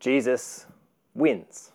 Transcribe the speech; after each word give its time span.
Jesus 0.00 0.66
wins. 1.14 1.72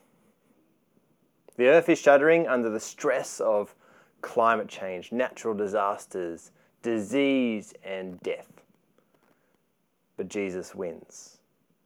The 1.57 1.67
earth 1.67 1.89
is 1.89 1.99
shuddering 1.99 2.47
under 2.47 2.69
the 2.69 2.79
stress 2.79 3.39
of 3.39 3.75
climate 4.21 4.67
change, 4.67 5.11
natural 5.11 5.53
disasters, 5.53 6.51
disease, 6.81 7.73
and 7.83 8.19
death. 8.21 8.63
But 10.17 10.29
Jesus 10.29 10.73
wins. 10.73 11.37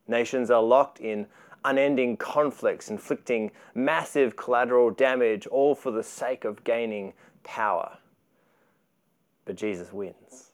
Nations 0.07 0.51
are 0.51 0.61
locked 0.61 0.99
in 0.99 1.27
unending 1.65 2.15
conflicts, 2.17 2.89
inflicting 2.89 3.51
massive 3.75 4.35
collateral 4.35 4.91
damage, 4.91 5.47
all 5.47 5.75
for 5.75 5.91
the 5.91 6.03
sake 6.03 6.45
of 6.45 6.63
gaining 6.63 7.13
power. 7.43 7.97
But 9.45 9.55
Jesus 9.55 9.91
wins. 9.91 10.46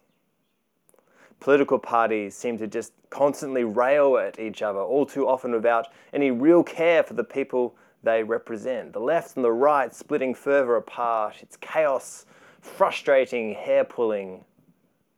Political 1.43 1.79
parties 1.79 2.37
seem 2.37 2.57
to 2.57 2.67
just 2.67 2.93
constantly 3.09 3.65
rail 3.65 4.15
at 4.15 4.39
each 4.39 4.61
other, 4.61 4.79
all 4.79 5.05
too 5.05 5.27
often 5.27 5.51
without 5.51 5.89
any 6.13 6.31
real 6.31 6.63
care 6.63 7.03
for 7.03 7.15
the 7.15 7.23
people 7.25 7.75
they 8.01 8.23
represent. 8.23 8.93
The 8.93 9.01
left 9.01 9.35
and 9.35 9.43
the 9.43 9.51
right 9.51 9.93
splitting 9.93 10.34
further 10.34 10.77
apart. 10.77 11.35
It's 11.41 11.57
chaos, 11.57 12.25
frustrating, 12.61 13.55
hair 13.55 13.84
pulling, 13.84 14.45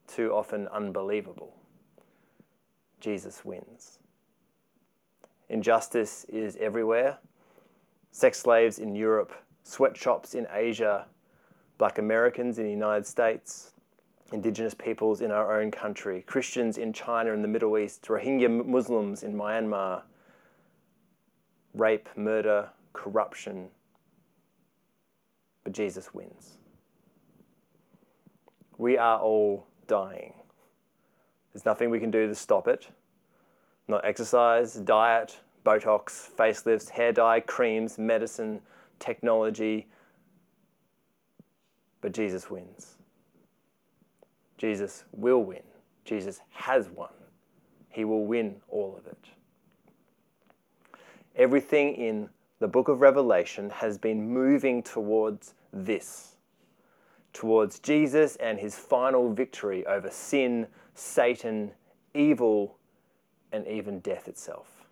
too 0.07 0.33
often 0.33 0.67
unbelievable. 0.69 1.53
Jesus 2.99 3.45
wins. 3.45 3.99
Injustice 5.49 6.25
is 6.27 6.57
everywhere. 6.59 7.19
Sex 8.09 8.39
slaves 8.39 8.79
in 8.79 8.95
Europe, 8.95 9.31
sweatshops 9.61 10.33
in 10.33 10.47
Asia, 10.51 11.05
black 11.77 11.99
Americans 11.99 12.57
in 12.57 12.65
the 12.65 12.71
United 12.71 13.05
States, 13.05 13.74
indigenous 14.31 14.73
peoples 14.73 15.21
in 15.21 15.31
our 15.31 15.59
own 15.59 15.71
country, 15.71 16.23
Christians 16.27 16.77
in 16.77 16.93
China 16.93 17.33
and 17.33 17.43
the 17.43 17.47
Middle 17.47 17.77
East, 17.77 18.03
Rohingya 18.03 18.65
Muslims 18.65 19.23
in 19.23 19.33
Myanmar, 19.33 20.01
rape, 21.73 22.09
murder, 22.15 22.69
corruption. 22.93 23.69
But 25.63 25.73
Jesus 25.73 26.13
wins. 26.13 26.57
We 28.77 28.97
are 28.97 29.19
all 29.19 29.67
dying. 29.87 30.33
There's 31.53 31.65
nothing 31.65 31.89
we 31.89 31.99
can 31.99 32.11
do 32.11 32.27
to 32.27 32.35
stop 32.35 32.67
it 32.67 32.89
not 33.87 34.03
exercise, 34.05 34.73
diet, 34.75 35.39
Botox, 35.65 36.29
facelifts, 36.35 36.89
hair 36.89 37.11
dye, 37.11 37.39
creams, 37.39 37.97
medicine, 37.97 38.61
technology. 38.99 39.87
But 42.01 42.13
Jesus 42.13 42.49
wins. 42.49 42.94
Jesus 44.57 45.03
will 45.11 45.43
win. 45.43 45.63
Jesus 46.03 46.41
has 46.51 46.89
won. 46.89 47.09
He 47.89 48.05
will 48.05 48.25
win 48.25 48.57
all 48.69 48.95
of 48.97 49.07
it. 49.07 49.25
Everything 51.35 51.95
in 51.95 52.29
the 52.59 52.67
book 52.67 52.87
of 52.87 53.01
Revelation 53.01 53.69
has 53.69 53.97
been 53.97 54.29
moving 54.29 54.81
towards 54.81 55.53
this 55.73 56.35
towards 57.35 57.79
Jesus 57.79 58.37
and 58.37 58.57
his 58.57 58.75
final 58.75 59.31
victory 59.31 59.85
over 59.85 60.09
sin, 60.09 60.65
Satan, 60.95 61.71
evil, 62.13 62.77
and 63.51 63.67
even 63.67 63.99
death 63.99 64.29
itself. 64.29 64.85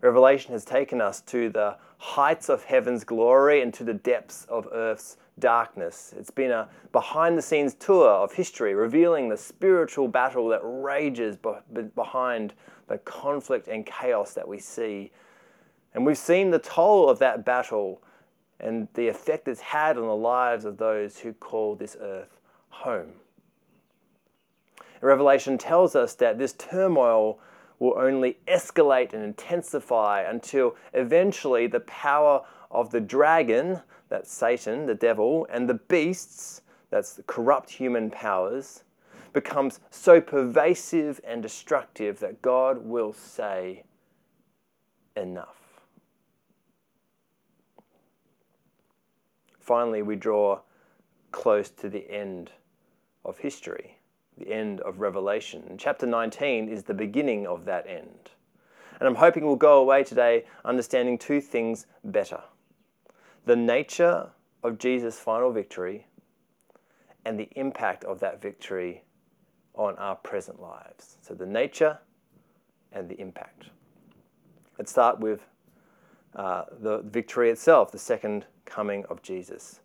Revelation 0.00 0.52
has 0.52 0.64
taken 0.64 1.00
us 1.00 1.20
to 1.22 1.48
the 1.48 1.76
heights 1.98 2.48
of 2.48 2.64
heaven's 2.64 3.04
glory 3.04 3.62
and 3.62 3.72
to 3.72 3.84
the 3.84 3.94
depths 3.94 4.46
of 4.48 4.68
earth's 4.72 5.16
darkness. 5.38 6.14
It's 6.16 6.30
been 6.30 6.50
a 6.50 6.68
behind 6.92 7.36
the 7.36 7.42
scenes 7.42 7.74
tour 7.74 8.08
of 8.08 8.32
history, 8.32 8.74
revealing 8.74 9.28
the 9.28 9.36
spiritual 9.36 10.08
battle 10.08 10.48
that 10.48 10.60
rages 10.62 11.36
behind 11.94 12.54
the 12.88 12.98
conflict 12.98 13.68
and 13.68 13.84
chaos 13.84 14.34
that 14.34 14.46
we 14.46 14.58
see. 14.58 15.12
And 15.94 16.04
we've 16.06 16.18
seen 16.18 16.50
the 16.50 16.58
toll 16.58 17.08
of 17.08 17.18
that 17.20 17.44
battle 17.44 18.02
and 18.60 18.88
the 18.94 19.08
effect 19.08 19.48
it's 19.48 19.60
had 19.60 19.98
on 19.98 20.06
the 20.06 20.16
lives 20.16 20.64
of 20.64 20.78
those 20.78 21.18
who 21.18 21.32
call 21.32 21.74
this 21.74 21.96
earth 22.00 22.38
home. 22.68 23.12
Revelation 25.00 25.58
tells 25.58 25.94
us 25.94 26.14
that 26.14 26.38
this 26.38 26.54
turmoil 26.54 27.38
will 27.78 27.98
only 27.98 28.38
escalate 28.48 29.12
and 29.12 29.22
intensify 29.22 30.22
until 30.22 30.74
eventually 30.94 31.66
the 31.66 31.80
power 31.80 32.42
of 32.70 32.90
the 32.90 33.00
dragon, 33.00 33.80
that's 34.08 34.32
Satan, 34.32 34.86
the 34.86 34.94
devil, 34.94 35.46
and 35.50 35.68
the 35.68 35.74
beasts, 35.74 36.62
that's 36.90 37.14
the 37.14 37.22
corrupt 37.24 37.70
human 37.70 38.10
powers, 38.10 38.84
becomes 39.32 39.80
so 39.90 40.20
pervasive 40.20 41.20
and 41.24 41.42
destructive 41.42 42.18
that 42.20 42.42
God 42.42 42.84
will 42.84 43.12
say, 43.12 43.84
Enough. 45.16 45.80
Finally, 49.58 50.02
we 50.02 50.14
draw 50.14 50.60
close 51.32 51.70
to 51.70 51.88
the 51.88 52.10
end 52.10 52.50
of 53.24 53.38
history 53.38 53.96
the 54.38 54.52
end 54.52 54.80
of 54.80 55.00
Revelation. 55.00 55.76
Chapter 55.78 56.06
19 56.06 56.68
is 56.68 56.82
the 56.82 56.94
beginning 56.94 57.46
of 57.46 57.64
that 57.64 57.86
end. 57.86 58.30
And 58.98 59.08
I'm 59.08 59.14
hoping 59.14 59.46
we'll 59.46 59.56
go 59.56 59.78
away 59.78 60.04
today 60.04 60.44
understanding 60.64 61.18
two 61.18 61.40
things 61.40 61.86
better 62.04 62.40
the 63.46 63.56
nature 63.56 64.28
of 64.62 64.76
Jesus' 64.76 65.18
final 65.18 65.52
victory 65.52 66.06
and 67.24 67.38
the 67.38 67.48
impact 67.56 68.04
of 68.04 68.20
that 68.20 68.42
victory 68.42 69.04
on 69.74 69.96
our 69.96 70.16
present 70.16 70.60
lives. 70.60 71.16
So, 71.22 71.34
the 71.34 71.46
nature 71.46 71.98
and 72.92 73.08
the 73.08 73.18
impact. 73.20 73.66
Let's 74.78 74.90
start 74.90 75.20
with 75.20 75.40
uh, 76.34 76.64
the 76.80 76.98
victory 76.98 77.50
itself, 77.50 77.92
the 77.92 77.98
second 77.98 78.46
coming 78.64 79.04
of 79.08 79.22
Jesus. 79.22 79.80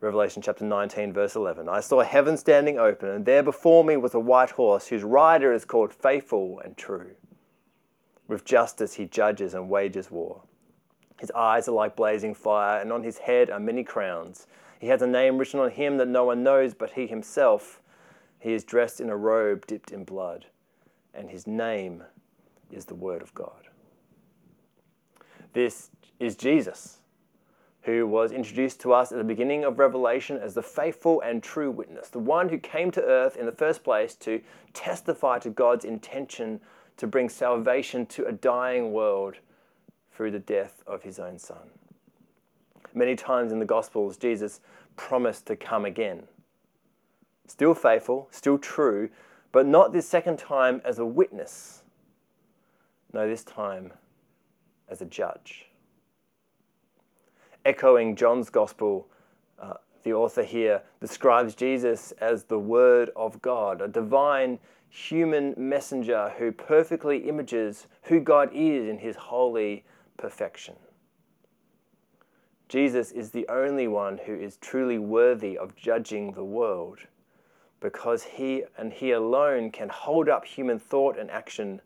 Revelation 0.00 0.42
chapter 0.42 0.64
19, 0.64 1.12
verse 1.12 1.36
11. 1.36 1.68
I 1.68 1.80
saw 1.80 2.02
heaven 2.02 2.36
standing 2.36 2.78
open, 2.78 3.08
and 3.08 3.24
there 3.24 3.42
before 3.42 3.84
me 3.84 3.96
was 3.96 4.14
a 4.14 4.18
white 4.18 4.50
horse, 4.50 4.88
whose 4.88 5.04
rider 5.04 5.52
is 5.52 5.64
called 5.64 5.92
Faithful 5.92 6.60
and 6.64 6.76
True. 6.76 7.12
With 8.26 8.44
justice 8.44 8.94
he 8.94 9.04
judges 9.04 9.54
and 9.54 9.68
wages 9.68 10.10
war. 10.10 10.42
His 11.22 11.30
eyes 11.36 11.68
are 11.68 11.72
like 11.72 11.94
blazing 11.94 12.34
fire, 12.34 12.80
and 12.80 12.92
on 12.92 13.04
his 13.04 13.18
head 13.18 13.48
are 13.48 13.60
many 13.60 13.84
crowns. 13.84 14.48
He 14.80 14.88
has 14.88 15.02
a 15.02 15.06
name 15.06 15.38
written 15.38 15.60
on 15.60 15.70
him 15.70 15.96
that 15.98 16.08
no 16.08 16.24
one 16.24 16.42
knows 16.42 16.74
but 16.74 16.90
he 16.90 17.06
himself. 17.06 17.80
He 18.40 18.52
is 18.52 18.64
dressed 18.64 19.00
in 19.00 19.08
a 19.08 19.16
robe 19.16 19.64
dipped 19.64 19.92
in 19.92 20.02
blood, 20.02 20.46
and 21.14 21.30
his 21.30 21.46
name 21.46 22.02
is 22.72 22.86
the 22.86 22.96
Word 22.96 23.22
of 23.22 23.32
God. 23.34 23.68
This 25.52 25.90
is 26.18 26.34
Jesus 26.34 26.98
who 27.82 28.04
was 28.04 28.32
introduced 28.32 28.80
to 28.80 28.92
us 28.92 29.12
at 29.12 29.18
the 29.18 29.22
beginning 29.22 29.62
of 29.62 29.78
Revelation 29.78 30.38
as 30.38 30.54
the 30.54 30.62
faithful 30.62 31.20
and 31.20 31.40
true 31.40 31.70
witness, 31.70 32.08
the 32.08 32.18
one 32.18 32.48
who 32.48 32.58
came 32.58 32.90
to 32.90 33.04
earth 33.04 33.36
in 33.36 33.46
the 33.46 33.52
first 33.52 33.84
place 33.84 34.16
to 34.16 34.40
testify 34.72 35.38
to 35.38 35.50
God's 35.50 35.84
intention 35.84 36.60
to 36.96 37.06
bring 37.06 37.28
salvation 37.28 38.06
to 38.06 38.26
a 38.26 38.32
dying 38.32 38.90
world 38.90 39.36
through 40.14 40.30
the 40.30 40.38
death 40.38 40.82
of 40.86 41.02
his 41.02 41.18
own 41.18 41.38
Son. 41.38 41.70
Many 42.94 43.16
times 43.16 43.52
in 43.52 43.58
the 43.58 43.64
Gospels, 43.64 44.16
Jesus 44.16 44.60
promised 44.96 45.46
to 45.46 45.56
come 45.56 45.84
again. 45.84 46.24
Still 47.46 47.74
faithful, 47.74 48.28
still 48.30 48.58
true, 48.58 49.08
but 49.50 49.66
not 49.66 49.92
this 49.92 50.08
second 50.08 50.38
time 50.38 50.80
as 50.84 50.98
a 50.98 51.06
witness. 51.06 51.82
No, 53.12 53.28
this 53.28 53.44
time 53.44 53.92
as 54.88 55.00
a 55.00 55.06
judge 55.06 55.66
echoing 57.64 58.16
John's 58.16 58.50
gospel, 58.50 59.08
uh, 59.58 59.74
the 60.02 60.12
author 60.12 60.42
here 60.42 60.82
describes 61.00 61.54
Jesus 61.54 62.12
as 62.12 62.44
the 62.44 62.58
Word 62.58 63.10
of 63.14 63.40
God, 63.42 63.80
a 63.80 63.88
divine 63.88 64.58
human 64.88 65.54
messenger 65.56 66.32
who 66.38 66.52
perfectly 66.52 67.28
images 67.28 67.86
who 68.02 68.20
God 68.20 68.50
is 68.52 68.88
in 68.88 68.98
his 68.98 69.16
holy 69.16 69.84
perfection. 70.16 70.76
Jesus 72.68 73.10
is 73.12 73.30
the 73.30 73.46
only 73.48 73.86
one 73.86 74.18
who 74.18 74.34
is 74.34 74.56
truly 74.56 74.98
worthy 74.98 75.58
of 75.58 75.76
judging 75.76 76.32
the 76.32 76.44
world 76.44 77.00
because 77.80 78.22
he 78.22 78.64
and 78.78 78.92
he 78.92 79.10
alone 79.10 79.70
can 79.70 79.88
hold 79.88 80.28
up 80.28 80.44
human 80.44 80.78
thought 80.78 81.18
and 81.18 81.30
action 81.30 81.80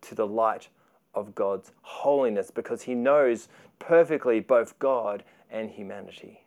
to 0.00 0.14
the 0.14 0.26
light 0.26 0.68
of 1.14 1.34
God's 1.34 1.72
holiness 1.82 2.50
because 2.50 2.82
he 2.82 2.94
knows 2.94 3.48
perfectly 3.78 4.40
both 4.40 4.78
God 4.78 5.22
and 5.50 5.70
humanity. 5.70 6.42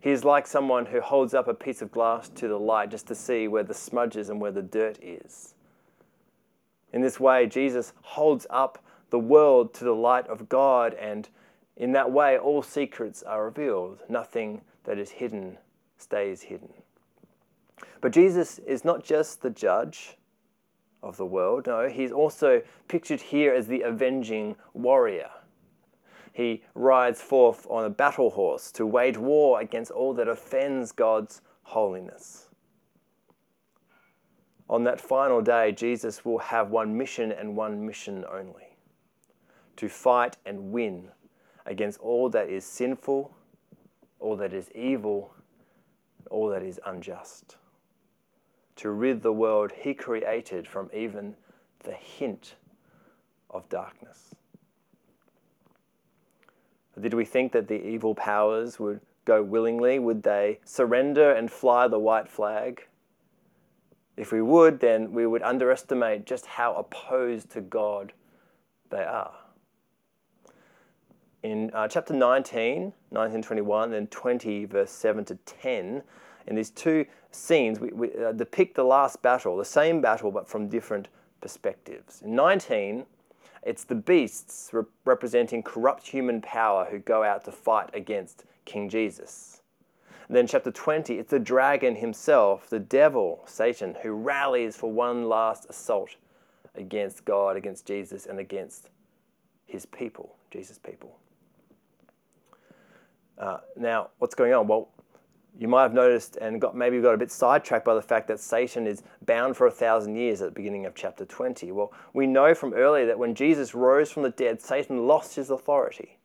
He 0.00 0.10
is 0.10 0.24
like 0.24 0.46
someone 0.46 0.86
who 0.86 1.00
holds 1.00 1.32
up 1.32 1.48
a 1.48 1.54
piece 1.54 1.80
of 1.80 1.92
glass 1.92 2.28
to 2.30 2.48
the 2.48 2.58
light 2.58 2.90
just 2.90 3.06
to 3.06 3.14
see 3.14 3.46
where 3.48 3.62
the 3.62 3.74
smudges 3.74 4.30
and 4.30 4.40
where 4.40 4.50
the 4.50 4.62
dirt 4.62 4.98
is. 5.00 5.54
In 6.92 7.00
this 7.00 7.20
way, 7.20 7.46
Jesus 7.46 7.92
holds 8.02 8.46
up 8.50 8.81
the 9.12 9.18
world 9.18 9.74
to 9.74 9.84
the 9.84 9.94
light 9.94 10.26
of 10.28 10.48
God, 10.48 10.94
and 10.94 11.28
in 11.76 11.92
that 11.92 12.10
way, 12.10 12.38
all 12.38 12.62
secrets 12.62 13.22
are 13.22 13.44
revealed. 13.44 13.98
Nothing 14.08 14.62
that 14.84 14.98
is 14.98 15.10
hidden 15.10 15.58
stays 15.98 16.40
hidden. 16.40 16.72
But 18.00 18.12
Jesus 18.12 18.58
is 18.60 18.86
not 18.86 19.04
just 19.04 19.42
the 19.42 19.50
judge 19.50 20.16
of 21.02 21.18
the 21.18 21.26
world. 21.26 21.66
No, 21.66 21.90
he's 21.90 22.10
also 22.10 22.62
pictured 22.88 23.20
here 23.20 23.52
as 23.52 23.66
the 23.66 23.82
avenging 23.82 24.56
warrior. 24.72 25.30
He 26.32 26.62
rides 26.74 27.20
forth 27.20 27.66
on 27.68 27.84
a 27.84 27.90
battle 27.90 28.30
horse 28.30 28.72
to 28.72 28.86
wage 28.86 29.18
war 29.18 29.60
against 29.60 29.90
all 29.90 30.14
that 30.14 30.26
offends 30.26 30.90
God's 30.90 31.42
holiness. 31.64 32.48
On 34.70 34.84
that 34.84 35.02
final 35.02 35.42
day, 35.42 35.70
Jesus 35.70 36.24
will 36.24 36.38
have 36.38 36.70
one 36.70 36.96
mission 36.96 37.30
and 37.30 37.54
one 37.54 37.84
mission 37.84 38.24
only 38.32 38.71
to 39.82 39.88
fight 39.88 40.36
and 40.46 40.70
win 40.70 41.08
against 41.66 41.98
all 41.98 42.30
that 42.30 42.48
is 42.48 42.64
sinful, 42.64 43.34
all 44.20 44.36
that 44.36 44.52
is 44.52 44.70
evil, 44.76 45.34
all 46.30 46.48
that 46.48 46.62
is 46.62 46.78
unjust 46.86 47.56
to 48.76 48.90
rid 48.90 49.22
the 49.22 49.32
world 49.32 49.72
he 49.76 49.92
created 49.92 50.68
from 50.68 50.88
even 50.94 51.34
the 51.80 51.92
hint 51.92 52.54
of 53.50 53.68
darkness. 53.68 54.36
Did 57.00 57.14
we 57.14 57.24
think 57.24 57.50
that 57.50 57.66
the 57.66 57.84
evil 57.84 58.14
powers 58.14 58.78
would 58.78 59.00
go 59.24 59.42
willingly? 59.42 59.98
Would 59.98 60.22
they 60.22 60.60
surrender 60.64 61.32
and 61.32 61.50
fly 61.50 61.88
the 61.88 61.98
white 61.98 62.28
flag? 62.28 62.86
If 64.16 64.30
we 64.30 64.42
would, 64.42 64.78
then 64.78 65.10
we 65.12 65.26
would 65.26 65.42
underestimate 65.42 66.24
just 66.24 66.46
how 66.46 66.74
opposed 66.74 67.50
to 67.50 67.60
God 67.60 68.12
they 68.90 69.02
are. 69.02 69.41
In 71.42 71.72
uh, 71.74 71.88
chapter 71.88 72.14
19, 72.14 72.92
1921, 73.10 73.94
and 73.94 74.08
20, 74.10 74.64
verse 74.66 74.92
7 74.92 75.24
to 75.24 75.34
10, 75.34 76.02
in 76.46 76.54
these 76.54 76.70
two 76.70 77.04
scenes, 77.32 77.80
we, 77.80 77.90
we 77.90 78.14
uh, 78.14 78.30
depict 78.30 78.76
the 78.76 78.84
last 78.84 79.20
battle, 79.22 79.56
the 79.56 79.64
same 79.64 80.00
battle, 80.00 80.30
but 80.30 80.48
from 80.48 80.68
different 80.68 81.08
perspectives. 81.40 82.22
In 82.22 82.36
19, 82.36 83.06
it's 83.64 83.82
the 83.82 83.96
beasts 83.96 84.70
re- 84.72 84.84
representing 85.04 85.64
corrupt 85.64 86.06
human 86.06 86.40
power 86.40 86.86
who 86.88 87.00
go 87.00 87.24
out 87.24 87.44
to 87.46 87.52
fight 87.52 87.90
against 87.92 88.44
King 88.64 88.88
Jesus. 88.88 89.62
And 90.28 90.36
then, 90.36 90.46
chapter 90.46 90.70
20, 90.70 91.18
it's 91.18 91.30
the 91.30 91.40
dragon 91.40 91.96
himself, 91.96 92.70
the 92.70 92.78
devil, 92.78 93.42
Satan, 93.46 93.96
who 94.02 94.12
rallies 94.12 94.76
for 94.76 94.92
one 94.92 95.28
last 95.28 95.66
assault 95.68 96.14
against 96.76 97.24
God, 97.24 97.56
against 97.56 97.84
Jesus, 97.84 98.26
and 98.26 98.38
against 98.38 98.90
his 99.66 99.84
people, 99.86 100.36
Jesus' 100.52 100.78
people. 100.78 101.18
Uh, 103.38 103.58
now, 103.76 104.10
what's 104.18 104.34
going 104.34 104.52
on? 104.52 104.66
Well, 104.66 104.88
you 105.58 105.68
might 105.68 105.82
have 105.82 105.94
noticed 105.94 106.36
and 106.36 106.60
got 106.60 106.74
maybe 106.74 107.00
got 107.00 107.14
a 107.14 107.18
bit 107.18 107.30
sidetracked 107.30 107.84
by 107.84 107.94
the 107.94 108.02
fact 108.02 108.26
that 108.28 108.40
Satan 108.40 108.86
is 108.86 109.02
bound 109.26 109.56
for 109.56 109.66
a 109.66 109.70
thousand 109.70 110.16
years 110.16 110.40
at 110.40 110.46
the 110.46 110.54
beginning 110.54 110.86
of 110.86 110.94
chapter 110.94 111.24
20. 111.24 111.72
Well, 111.72 111.92
we 112.14 112.26
know 112.26 112.54
from 112.54 112.72
earlier 112.72 113.06
that 113.06 113.18
when 113.18 113.34
Jesus 113.34 113.74
rose 113.74 114.10
from 114.10 114.22
the 114.22 114.30
dead, 114.30 114.60
Satan 114.60 115.06
lost 115.06 115.36
his 115.36 115.50
authority. 115.50 116.18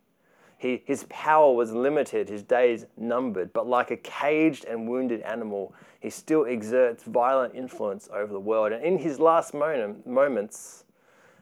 He, 0.58 0.82
his 0.86 1.06
power 1.10 1.54
was 1.54 1.72
limited, 1.72 2.30
his 2.30 2.42
days 2.42 2.86
numbered, 2.98 3.54
but 3.54 3.68
like 3.68 3.92
a 3.92 3.98
caged 3.98 4.66
and 4.66 4.88
wounded 4.88 5.22
animal, 5.22 5.76
he 6.00 6.10
still 6.10 6.46
exerts 6.46 7.04
violent 7.04 7.54
influence 7.54 8.10
over 8.12 8.34
the 8.34 8.40
world. 8.40 8.72
And 8.72 8.84
in 8.84 8.98
his 8.98 9.20
last 9.20 9.54
moment, 9.54 10.08
moments, 10.08 10.86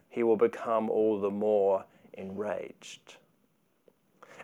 he 0.10 0.24
will 0.24 0.36
become 0.36 0.90
all 0.90 1.20
the 1.20 1.30
more 1.30 1.86
enraged. 2.14 3.16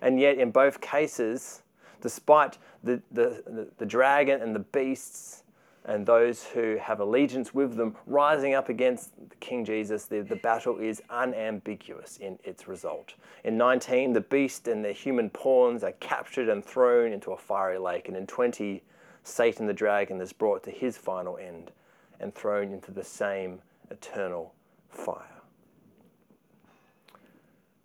And 0.01 0.19
yet, 0.19 0.37
in 0.37 0.51
both 0.51 0.81
cases, 0.81 1.61
despite 2.01 2.57
the, 2.83 3.01
the, 3.11 3.69
the, 3.77 3.85
dragon 3.85 4.41
and 4.41 4.55
the 4.55 4.59
beasts 4.59 5.43
and 5.85 6.05
those 6.05 6.43
who 6.43 6.77
have 6.77 6.99
allegiance 6.99 7.53
with 7.53 7.75
them 7.75 7.95
rising 8.07 8.55
up 8.55 8.69
against 8.69 9.11
King 9.39 9.63
Jesus, 9.63 10.05
the, 10.05 10.21
the 10.21 10.35
battle 10.35 10.79
is 10.79 11.01
unambiguous 11.09 12.17
in 12.17 12.39
its 12.43 12.67
result. 12.67 13.13
In 13.43 13.57
19, 13.57 14.13
the 14.13 14.21
beast 14.21 14.67
and 14.67 14.83
their 14.83 14.93
human 14.93 15.29
pawns 15.29 15.83
are 15.83 15.93
captured 15.93 16.49
and 16.49 16.65
thrown 16.65 17.13
into 17.13 17.31
a 17.31 17.37
fiery 17.37 17.77
lake. 17.77 18.07
And 18.07 18.17
in 18.17 18.25
20, 18.25 18.83
Satan 19.23 19.67
the 19.67 19.73
dragon 19.73 20.19
is 20.19 20.33
brought 20.33 20.63
to 20.63 20.71
his 20.71 20.97
final 20.97 21.37
end 21.37 21.71
and 22.19 22.33
thrown 22.33 22.71
into 22.71 22.91
the 22.91 23.03
same 23.03 23.61
eternal 23.89 24.53
fire. 24.89 25.41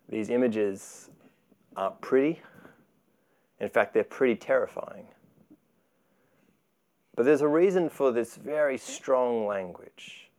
These 0.08 0.30
images 0.30 1.10
are 1.76 1.90
pretty 1.90 2.40
in 3.61 3.69
fact, 3.69 3.94
they're 3.94 4.05
pretty 4.05 4.37
terrifying. 4.37 5.06
But 7.14 7.25
there's 7.25 7.40
a 7.40 7.49
reason 7.49 7.88
for 7.88 8.12
this 8.12 8.37
very 8.37 8.76
strong 8.76 9.46
language. 9.46 10.31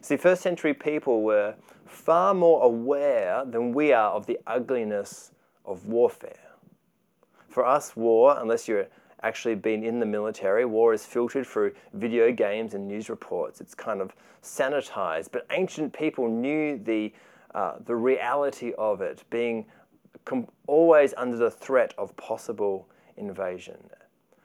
See, 0.00 0.16
first 0.16 0.42
century 0.42 0.74
people 0.74 1.22
were 1.22 1.54
far 1.86 2.34
more 2.34 2.64
aware 2.64 3.44
than 3.44 3.72
we 3.72 3.92
are 3.92 4.10
of 4.10 4.26
the 4.26 4.40
ugliness 4.46 5.30
of 5.64 5.86
warfare. 5.86 6.50
For 7.48 7.64
us, 7.64 7.94
war, 7.94 8.36
unless 8.40 8.66
you're 8.66 8.88
actually 9.22 9.54
been 9.54 9.84
in 9.84 10.00
the 10.00 10.06
military, 10.06 10.64
war 10.64 10.92
is 10.92 11.06
filtered 11.06 11.46
through 11.46 11.72
video 11.92 12.32
games 12.32 12.74
and 12.74 12.88
news 12.88 13.08
reports. 13.08 13.60
It's 13.60 13.74
kind 13.74 14.00
of 14.00 14.16
sanitized. 14.42 15.28
But 15.30 15.46
ancient 15.52 15.92
people 15.92 16.28
knew 16.28 16.78
the, 16.78 17.12
uh, 17.54 17.74
the 17.84 17.94
reality 17.94 18.72
of 18.76 19.00
it, 19.02 19.22
being 19.30 19.66
com- 20.24 20.48
always 20.66 21.14
under 21.16 21.36
the 21.36 21.50
threat 21.50 21.94
of 21.98 22.16
possible 22.16 22.88
invasion. 23.16 23.78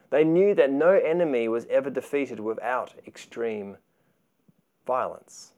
They 0.09 0.23
knew 0.23 0.55
that 0.55 0.71
no 0.71 0.91
enemy 0.91 1.47
was 1.47 1.65
ever 1.69 1.89
defeated 1.89 2.39
without 2.39 2.93
extreme 3.05 3.77
violence. 4.85 5.53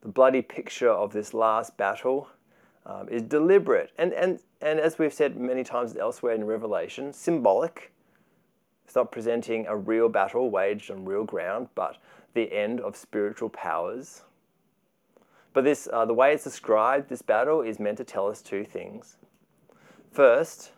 The 0.00 0.08
bloody 0.08 0.40
picture 0.40 0.90
of 0.90 1.12
this 1.12 1.34
last 1.34 1.76
battle 1.76 2.28
um, 2.86 3.08
is 3.10 3.22
deliberate 3.22 3.92
and, 3.98 4.14
and, 4.14 4.40
and, 4.62 4.80
as 4.80 4.98
we've 4.98 5.12
said 5.12 5.36
many 5.36 5.62
times 5.62 5.94
elsewhere 5.96 6.34
in 6.34 6.44
Revelation, 6.44 7.12
symbolic. 7.12 7.92
It's 8.86 8.94
not 8.94 9.12
presenting 9.12 9.66
a 9.66 9.76
real 9.76 10.08
battle 10.08 10.50
waged 10.50 10.90
on 10.90 11.04
real 11.04 11.24
ground, 11.24 11.68
but 11.74 11.98
the 12.32 12.50
end 12.52 12.80
of 12.80 12.96
spiritual 12.96 13.50
powers 13.50 14.22
but 15.52 15.64
this, 15.64 15.88
uh, 15.92 16.04
the 16.04 16.14
way 16.14 16.32
it's 16.32 16.44
described, 16.44 17.08
this 17.08 17.22
battle, 17.22 17.60
is 17.62 17.80
meant 17.80 17.98
to 17.98 18.04
tell 18.04 18.28
us 18.28 18.40
two 18.40 18.64
things. 18.64 19.16
First, 20.12 20.72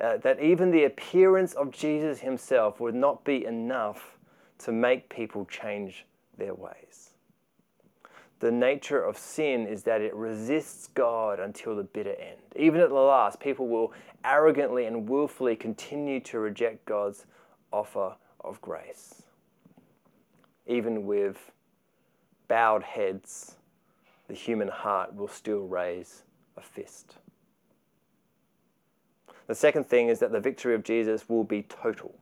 uh, 0.00 0.18
that 0.18 0.40
even 0.40 0.70
the 0.70 0.84
appearance 0.84 1.54
of 1.54 1.70
Jesus 1.72 2.20
himself 2.20 2.78
would 2.80 2.94
not 2.94 3.24
be 3.24 3.44
enough 3.44 4.16
to 4.58 4.72
make 4.72 5.08
people 5.08 5.44
change 5.46 6.06
their 6.36 6.54
ways. 6.54 7.10
The 8.40 8.52
nature 8.52 9.02
of 9.02 9.18
sin 9.18 9.66
is 9.66 9.82
that 9.84 10.00
it 10.00 10.14
resists 10.14 10.86
God 10.88 11.40
until 11.40 11.74
the 11.74 11.82
bitter 11.82 12.14
end. 12.14 12.38
Even 12.54 12.80
at 12.80 12.88
the 12.88 12.94
last, 12.94 13.40
people 13.40 13.66
will 13.66 13.92
arrogantly 14.24 14.86
and 14.86 15.08
willfully 15.08 15.56
continue 15.56 16.20
to 16.20 16.38
reject 16.38 16.84
God's 16.84 17.26
offer 17.72 18.14
of 18.40 18.60
grace. 18.60 19.22
Even 20.66 21.04
with 21.04 21.50
bowed 22.46 22.84
heads 22.84 23.57
the 24.28 24.34
human 24.34 24.68
heart 24.68 25.14
will 25.14 25.28
still 25.28 25.66
raise 25.66 26.22
a 26.56 26.60
fist. 26.60 27.16
The 29.46 29.54
second 29.54 29.84
thing 29.84 30.08
is 30.08 30.18
that 30.18 30.30
the 30.30 30.40
victory 30.40 30.74
of 30.74 30.84
Jesus 30.84 31.28
will 31.28 31.44
be 31.44 31.62
total. 31.62 32.14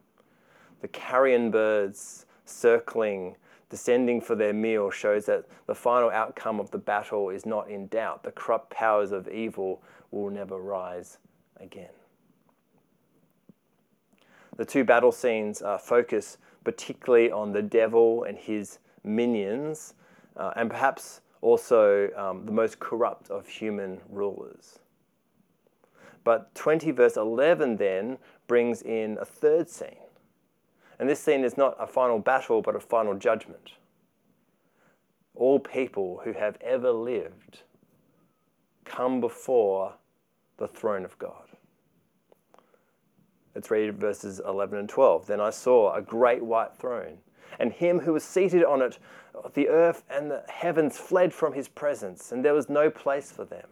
The 0.80 0.88
carrion 0.88 1.50
birds 1.50 2.26
circling, 2.44 3.34
descending 3.68 4.20
for 4.20 4.36
their 4.36 4.52
meal, 4.52 4.90
shows 4.90 5.26
that 5.26 5.44
the 5.66 5.74
final 5.74 6.10
outcome 6.10 6.60
of 6.60 6.70
the 6.70 6.78
battle 6.78 7.30
is 7.30 7.44
not 7.44 7.68
in 7.68 7.88
doubt. 7.88 8.22
The 8.22 8.30
corrupt 8.30 8.70
powers 8.70 9.10
of 9.10 9.28
evil 9.28 9.82
will 10.12 10.30
never 10.30 10.58
rise 10.58 11.18
again. 11.58 11.90
The 14.56 14.64
two 14.64 14.84
battle 14.84 15.12
scenes 15.12 15.60
uh, 15.62 15.78
focus 15.78 16.38
particularly 16.62 17.30
on 17.30 17.52
the 17.52 17.62
devil 17.62 18.24
and 18.24 18.38
his 18.38 18.78
minions, 19.04 19.94
uh, 20.36 20.52
and 20.56 20.70
perhaps 20.70 21.20
also 21.46 22.10
um, 22.16 22.44
the 22.44 22.50
most 22.50 22.80
corrupt 22.80 23.30
of 23.30 23.46
human 23.46 24.00
rulers. 24.10 24.80
But 26.24 26.52
20 26.56 26.90
verse 26.90 27.16
11 27.16 27.76
then 27.76 28.18
brings 28.48 28.82
in 28.82 29.16
a 29.20 29.24
third 29.24 29.70
scene. 29.70 30.08
And 30.98 31.08
this 31.08 31.20
scene 31.20 31.44
is 31.44 31.56
not 31.56 31.76
a 31.78 31.86
final 31.86 32.18
battle, 32.18 32.62
but 32.62 32.74
a 32.74 32.80
final 32.80 33.14
judgment. 33.14 33.74
All 35.36 35.60
people 35.60 36.20
who 36.24 36.32
have 36.32 36.58
ever 36.60 36.90
lived 36.90 37.60
come 38.84 39.20
before 39.20 39.94
the 40.56 40.66
throne 40.66 41.04
of 41.04 41.16
God. 41.18 41.46
Let's 43.54 43.70
read 43.70 43.96
verses 44.00 44.40
11 44.44 44.78
and 44.78 44.88
12. 44.88 45.26
Then 45.28 45.40
I 45.40 45.50
saw 45.50 45.94
a 45.94 46.02
great 46.02 46.42
white 46.42 46.74
throne 46.74 47.18
and 47.58 47.72
him 47.72 48.00
who 48.00 48.12
was 48.12 48.24
seated 48.24 48.64
on 48.64 48.82
it, 48.82 48.98
the 49.54 49.68
earth 49.68 50.04
and 50.08 50.30
the 50.30 50.42
heavens 50.48 50.98
fled 50.98 51.32
from 51.32 51.52
his 51.52 51.68
presence, 51.68 52.32
and 52.32 52.44
there 52.44 52.54
was 52.54 52.68
no 52.68 52.90
place 52.90 53.30
for 53.30 53.44
them. 53.44 53.68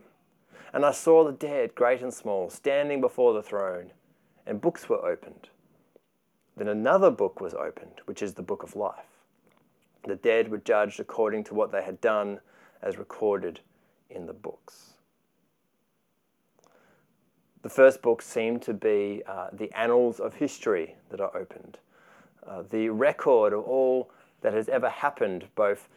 And 0.73 0.85
I 0.85 0.93
saw 0.93 1.25
the 1.25 1.33
dead, 1.33 1.75
great 1.75 2.02
and 2.02 2.12
small, 2.12 2.50
standing 2.50 3.00
before 3.00 3.33
the 3.33 3.43
throne, 3.43 3.93
and 4.47 4.61
books 4.61 4.88
were 4.88 5.04
opened. 5.04 5.49
Then 6.57 6.69
another 6.69 7.11
book 7.11 7.40
was 7.40 7.54
opened, 7.54 8.00
which 8.07 8.23
is 8.23 8.35
the 8.35 8.43
book 8.43 8.62
of 8.62 8.76
life. 8.76 9.07
The 10.07 10.16
dead 10.16 10.50
were 10.50 10.59
judged 10.59 11.00
according 11.00 11.45
to 11.45 11.54
what 11.54 11.73
they 11.73 11.83
had 11.83 12.00
done, 12.00 12.40
as 12.83 12.99
recorded 12.99 13.61
in 14.11 14.26
the 14.26 14.33
books. 14.33 14.90
The 17.62 17.71
first 17.71 18.02
book 18.02 18.21
seemed 18.21 18.61
to 18.62 18.75
be 18.75 19.23
uh, 19.26 19.49
the 19.52 19.73
annals 19.73 20.21
of 20.21 20.35
history 20.35 20.97
that 21.09 21.21
are 21.21 21.35
opened, 21.35 21.78
uh, 22.48 22.62
the 22.70 22.88
record 22.88 23.52
of 23.52 23.64
all 23.64 24.10
that 24.40 24.52
has 24.52 24.68
ever 24.68 24.88
happened, 24.88 25.46
both 25.54 25.88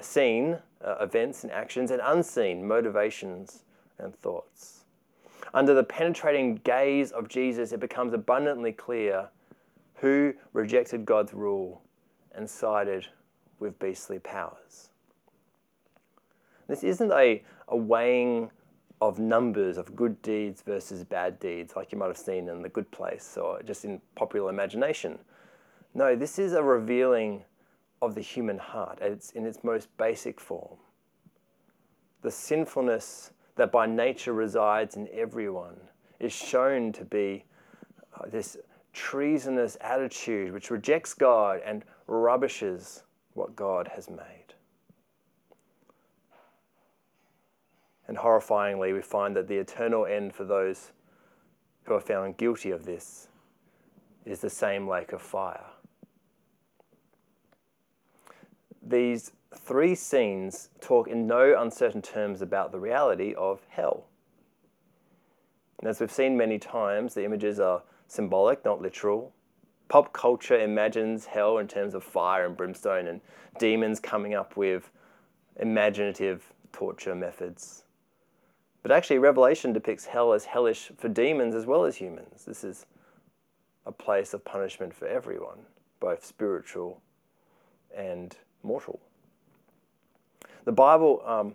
seen 0.00 0.58
uh, 0.84 0.96
events 1.00 1.44
and 1.44 1.52
actions 1.52 1.90
and 1.90 2.00
unseen 2.04 2.66
motivations 2.66 3.64
and 3.98 4.14
thoughts. 4.16 4.84
Under 5.52 5.74
the 5.74 5.84
penetrating 5.84 6.56
gaze 6.64 7.12
of 7.12 7.28
Jesus, 7.28 7.72
it 7.72 7.80
becomes 7.80 8.12
abundantly 8.12 8.72
clear 8.72 9.28
who 9.94 10.32
rejected 10.52 11.04
God's 11.04 11.34
rule 11.34 11.82
and 12.34 12.48
sided 12.48 13.06
with 13.58 13.78
beastly 13.78 14.18
powers. 14.18 14.88
This 16.68 16.84
isn't 16.84 17.12
a, 17.12 17.42
a 17.68 17.76
weighing 17.76 18.50
of 19.00 19.18
numbers 19.18 19.76
of 19.76 19.96
good 19.96 20.20
deeds 20.22 20.62
versus 20.62 21.04
bad 21.04 21.38
deeds, 21.40 21.74
like 21.74 21.90
you 21.90 21.98
might 21.98 22.06
have 22.06 22.18
seen 22.18 22.48
in 22.48 22.62
The 22.62 22.68
Good 22.68 22.90
Place 22.90 23.36
or 23.36 23.62
just 23.62 23.84
in 23.84 24.00
popular 24.14 24.50
imagination. 24.50 25.18
No, 25.94 26.14
this 26.14 26.38
is 26.38 26.52
a 26.52 26.62
revealing 26.62 27.44
of 28.02 28.14
the 28.14 28.20
human 28.20 28.58
heart 28.58 28.98
it's 29.00 29.32
in 29.32 29.44
its 29.44 29.62
most 29.64 29.94
basic 29.96 30.40
form. 30.40 30.76
The 32.22 32.30
sinfulness 32.30 33.32
that 33.56 33.72
by 33.72 33.86
nature 33.86 34.32
resides 34.32 34.96
in 34.96 35.08
everyone 35.12 35.76
is 36.18 36.32
shown 36.32 36.92
to 36.92 37.04
be 37.04 37.44
uh, 38.14 38.26
this 38.28 38.56
treasonous 38.92 39.76
attitude 39.80 40.52
which 40.52 40.70
rejects 40.70 41.14
God 41.14 41.60
and 41.64 41.84
rubbishes 42.06 43.02
what 43.34 43.56
God 43.56 43.88
has 43.94 44.10
made. 44.10 44.54
And 48.08 48.18
horrifyingly, 48.18 48.92
we 48.92 49.02
find 49.02 49.36
that 49.36 49.46
the 49.46 49.56
eternal 49.56 50.04
end 50.04 50.34
for 50.34 50.44
those 50.44 50.90
who 51.84 51.94
are 51.94 52.00
found 52.00 52.36
guilty 52.36 52.70
of 52.70 52.84
this 52.84 53.28
is 54.24 54.40
the 54.40 54.50
same 54.50 54.88
lake 54.88 55.12
of 55.12 55.22
fire. 55.22 55.64
These 58.82 59.32
three 59.54 59.94
scenes 59.94 60.70
talk 60.80 61.08
in 61.08 61.26
no 61.26 61.60
uncertain 61.60 62.02
terms 62.02 62.40
about 62.40 62.72
the 62.72 62.78
reality 62.78 63.34
of 63.34 63.60
hell. 63.68 64.06
And 65.80 65.88
as 65.88 66.00
we've 66.00 66.12
seen 66.12 66.36
many 66.36 66.58
times, 66.58 67.14
the 67.14 67.24
images 67.24 67.58
are 67.58 67.82
symbolic, 68.06 68.64
not 68.64 68.82
literal. 68.82 69.32
Pop 69.88 70.12
culture 70.12 70.58
imagines 70.58 71.26
hell 71.26 71.58
in 71.58 71.66
terms 71.66 71.94
of 71.94 72.04
fire 72.04 72.46
and 72.46 72.56
brimstone 72.56 73.08
and 73.08 73.20
demons 73.58 73.98
coming 73.98 74.34
up 74.34 74.56
with 74.56 74.90
imaginative 75.56 76.52
torture 76.72 77.14
methods. 77.14 77.84
But 78.82 78.92
actually, 78.92 79.18
Revelation 79.18 79.72
depicts 79.72 80.06
hell 80.06 80.32
as 80.32 80.44
hellish 80.44 80.90
for 80.96 81.08
demons 81.08 81.54
as 81.54 81.66
well 81.66 81.84
as 81.84 81.96
humans. 81.96 82.44
This 82.44 82.64
is 82.64 82.86
a 83.84 83.92
place 83.92 84.32
of 84.32 84.44
punishment 84.44 84.94
for 84.94 85.06
everyone, 85.06 85.58
both 85.98 86.24
spiritual 86.24 87.02
and 87.94 88.36
mortal. 88.62 89.00
The 90.64 90.72
Bible 90.72 91.22
um, 91.24 91.54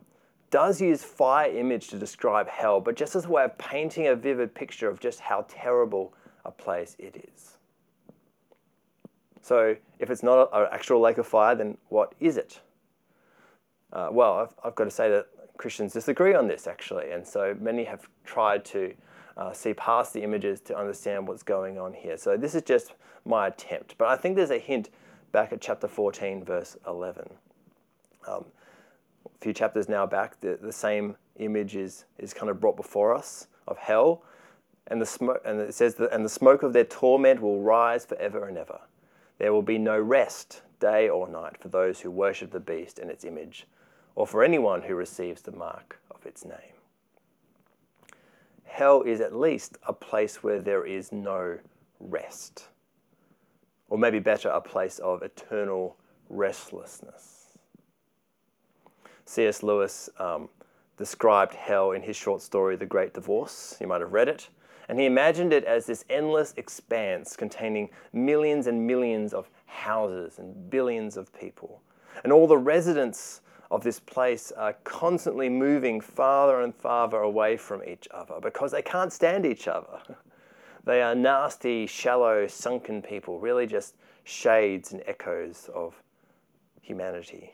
does 0.49 0.81
use 0.81 1.03
fire 1.03 1.49
image 1.51 1.87
to 1.89 1.97
describe 1.97 2.47
hell, 2.47 2.79
but 2.79 2.95
just 2.95 3.15
as 3.15 3.25
a 3.25 3.29
way 3.29 3.43
of 3.43 3.57
painting 3.57 4.07
a 4.07 4.15
vivid 4.15 4.53
picture 4.53 4.89
of 4.89 4.99
just 4.99 5.19
how 5.19 5.45
terrible 5.47 6.13
a 6.45 6.51
place 6.51 6.95
it 6.99 7.29
is. 7.33 7.57
So, 9.41 9.75
if 9.99 10.09
it's 10.09 10.23
not 10.23 10.49
an 10.53 10.67
actual 10.71 10.99
lake 10.99 11.17
of 11.17 11.27
fire, 11.27 11.55
then 11.55 11.77
what 11.89 12.15
is 12.19 12.37
it? 12.37 12.61
Uh, 13.93 14.09
well, 14.11 14.33
I've, 14.39 14.55
I've 14.63 14.75
got 14.75 14.85
to 14.85 14.91
say 14.91 15.09
that 15.09 15.27
Christians 15.57 15.93
disagree 15.93 16.33
on 16.33 16.47
this 16.47 16.67
actually, 16.67 17.11
and 17.11 17.25
so 17.25 17.55
many 17.59 17.83
have 17.83 18.07
tried 18.23 18.65
to 18.65 18.93
uh, 19.37 19.53
see 19.53 19.73
past 19.73 20.13
the 20.13 20.23
images 20.23 20.61
to 20.61 20.77
understand 20.77 21.27
what's 21.27 21.43
going 21.43 21.77
on 21.77 21.93
here. 21.93 22.17
So 22.17 22.37
this 22.37 22.55
is 22.55 22.63
just 22.63 22.93
my 23.25 23.47
attempt, 23.47 23.95
but 23.97 24.07
I 24.07 24.17
think 24.17 24.35
there's 24.35 24.51
a 24.51 24.57
hint 24.57 24.89
back 25.31 25.51
at 25.53 25.61
chapter 25.61 25.87
14, 25.87 26.43
verse 26.43 26.77
11. 26.87 27.29
Um, 28.27 28.45
a 29.25 29.29
few 29.41 29.53
chapters 29.53 29.89
now 29.89 30.05
back, 30.05 30.39
the, 30.39 30.57
the 30.61 30.73
same 30.73 31.15
image 31.37 31.75
is, 31.75 32.05
is 32.17 32.33
kind 32.33 32.49
of 32.49 32.59
brought 32.59 32.77
before 32.77 33.13
us 33.13 33.47
of 33.67 33.77
hell, 33.77 34.23
and 34.87 35.01
the 35.01 35.05
smoke, 35.05 35.41
and 35.45 35.59
it 35.59 35.73
says 35.73 35.95
that, 35.95 36.13
and 36.13 36.23
the 36.23 36.29
smoke 36.29 36.63
of 36.63 36.73
their 36.73 36.83
torment 36.83 37.41
will 37.41 37.61
rise 37.61 38.05
forever 38.05 38.47
and 38.47 38.57
ever. 38.57 38.79
There 39.39 39.51
will 39.51 39.63
be 39.63 39.77
no 39.77 39.99
rest, 39.99 40.61
day 40.79 41.09
or 41.09 41.27
night, 41.27 41.57
for 41.59 41.67
those 41.67 41.99
who 42.01 42.11
worship 42.11 42.51
the 42.51 42.59
beast 42.59 42.99
and 42.99 43.09
its 43.09 43.25
image 43.25 43.65
or 44.15 44.25
for 44.25 44.43
anyone 44.43 44.81
who 44.81 44.95
receives 44.95 45.41
the 45.41 45.51
mark 45.51 45.99
of 46.09 46.25
its 46.25 46.45
name. 46.45 46.75
Hell 48.63 49.01
is 49.03 49.21
at 49.21 49.35
least 49.35 49.77
a 49.87 49.93
place 49.93 50.41
where 50.41 50.59
there 50.59 50.85
is 50.85 51.11
no 51.11 51.59
rest, 51.99 52.67
or 53.95 53.97
maybe 53.97 54.19
better, 54.19 54.49
a 54.49 54.59
place 54.59 54.99
of 54.99 55.23
eternal 55.23 55.95
restlessness. 56.27 57.57
C.S. 59.25 59.63
Lewis 59.63 60.09
um, 60.19 60.49
described 60.97 61.53
hell 61.53 61.93
in 61.93 62.01
his 62.01 62.17
short 62.17 62.41
story, 62.41 62.75
The 62.75 62.85
Great 62.85 63.13
Divorce. 63.13 63.77
You 63.79 63.87
might 63.87 64.01
have 64.01 64.11
read 64.11 64.27
it. 64.27 64.49
And 64.89 64.99
he 64.99 65.05
imagined 65.05 65.53
it 65.53 65.63
as 65.63 65.85
this 65.85 66.03
endless 66.09 66.53
expanse 66.57 67.37
containing 67.37 67.89
millions 68.11 68.67
and 68.67 68.85
millions 68.85 69.33
of 69.33 69.49
houses 69.65 70.39
and 70.39 70.69
billions 70.69 71.15
of 71.15 71.31
people. 71.31 71.81
And 72.25 72.33
all 72.33 72.47
the 72.47 72.57
residents 72.57 73.39
of 73.71 73.81
this 73.81 74.01
place 74.01 74.51
are 74.51 74.73
constantly 74.83 75.47
moving 75.47 76.01
farther 76.01 76.59
and 76.59 76.75
farther 76.75 77.19
away 77.19 77.55
from 77.55 77.81
each 77.87 78.09
other 78.11 78.41
because 78.41 78.73
they 78.73 78.81
can't 78.81 79.13
stand 79.13 79.45
each 79.45 79.69
other. 79.69 80.01
They 80.85 81.01
are 81.01 81.15
nasty, 81.15 81.87
shallow, 81.87 82.47
sunken 82.47 83.01
people, 83.01 83.39
really 83.39 83.65
just 83.65 83.95
shades 84.23 84.91
and 84.91 85.03
echoes 85.05 85.69
of 85.73 86.01
humanity. 86.81 87.53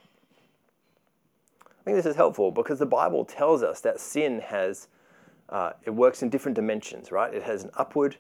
I 1.66 1.84
think 1.84 1.98
this 1.98 2.06
is 2.06 2.16
helpful 2.16 2.52
because 2.52 2.80
the 2.80 2.86
Bible 2.86 3.26
tells 3.26 3.64
us 3.64 3.82
that 3.82 4.00
sin 4.00 4.40
has, 4.42 4.88
uh, 5.50 5.72
it 5.84 5.92
works 5.92 6.22
in 6.22 6.30
different 6.30 6.56
dimensions, 6.56 7.12
right? 7.12 7.34
It 7.34 7.44
has 7.44 7.64
an 7.64 7.72
upward, 7.76 8.18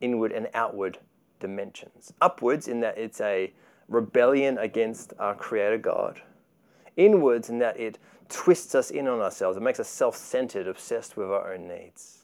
inward, 0.00 0.32
and 0.32 0.48
outward 0.52 0.98
dimensions. 1.40 2.12
Upwards, 2.20 2.68
in 2.68 2.80
that 2.80 2.98
it's 2.98 3.20
a 3.20 3.52
rebellion 3.88 4.58
against 4.58 5.12
our 5.18 5.34
Creator 5.34 5.78
God 5.78 6.20
inwards 6.96 7.50
in 7.50 7.58
that 7.58 7.78
it 7.78 7.98
twists 8.28 8.74
us 8.74 8.90
in 8.90 9.08
on 9.08 9.20
ourselves. 9.20 9.56
It 9.56 9.62
makes 9.62 9.80
us 9.80 9.88
self 9.88 10.16
centered, 10.16 10.66
obsessed 10.66 11.16
with 11.16 11.30
our 11.30 11.54
own 11.54 11.68
needs. 11.68 12.23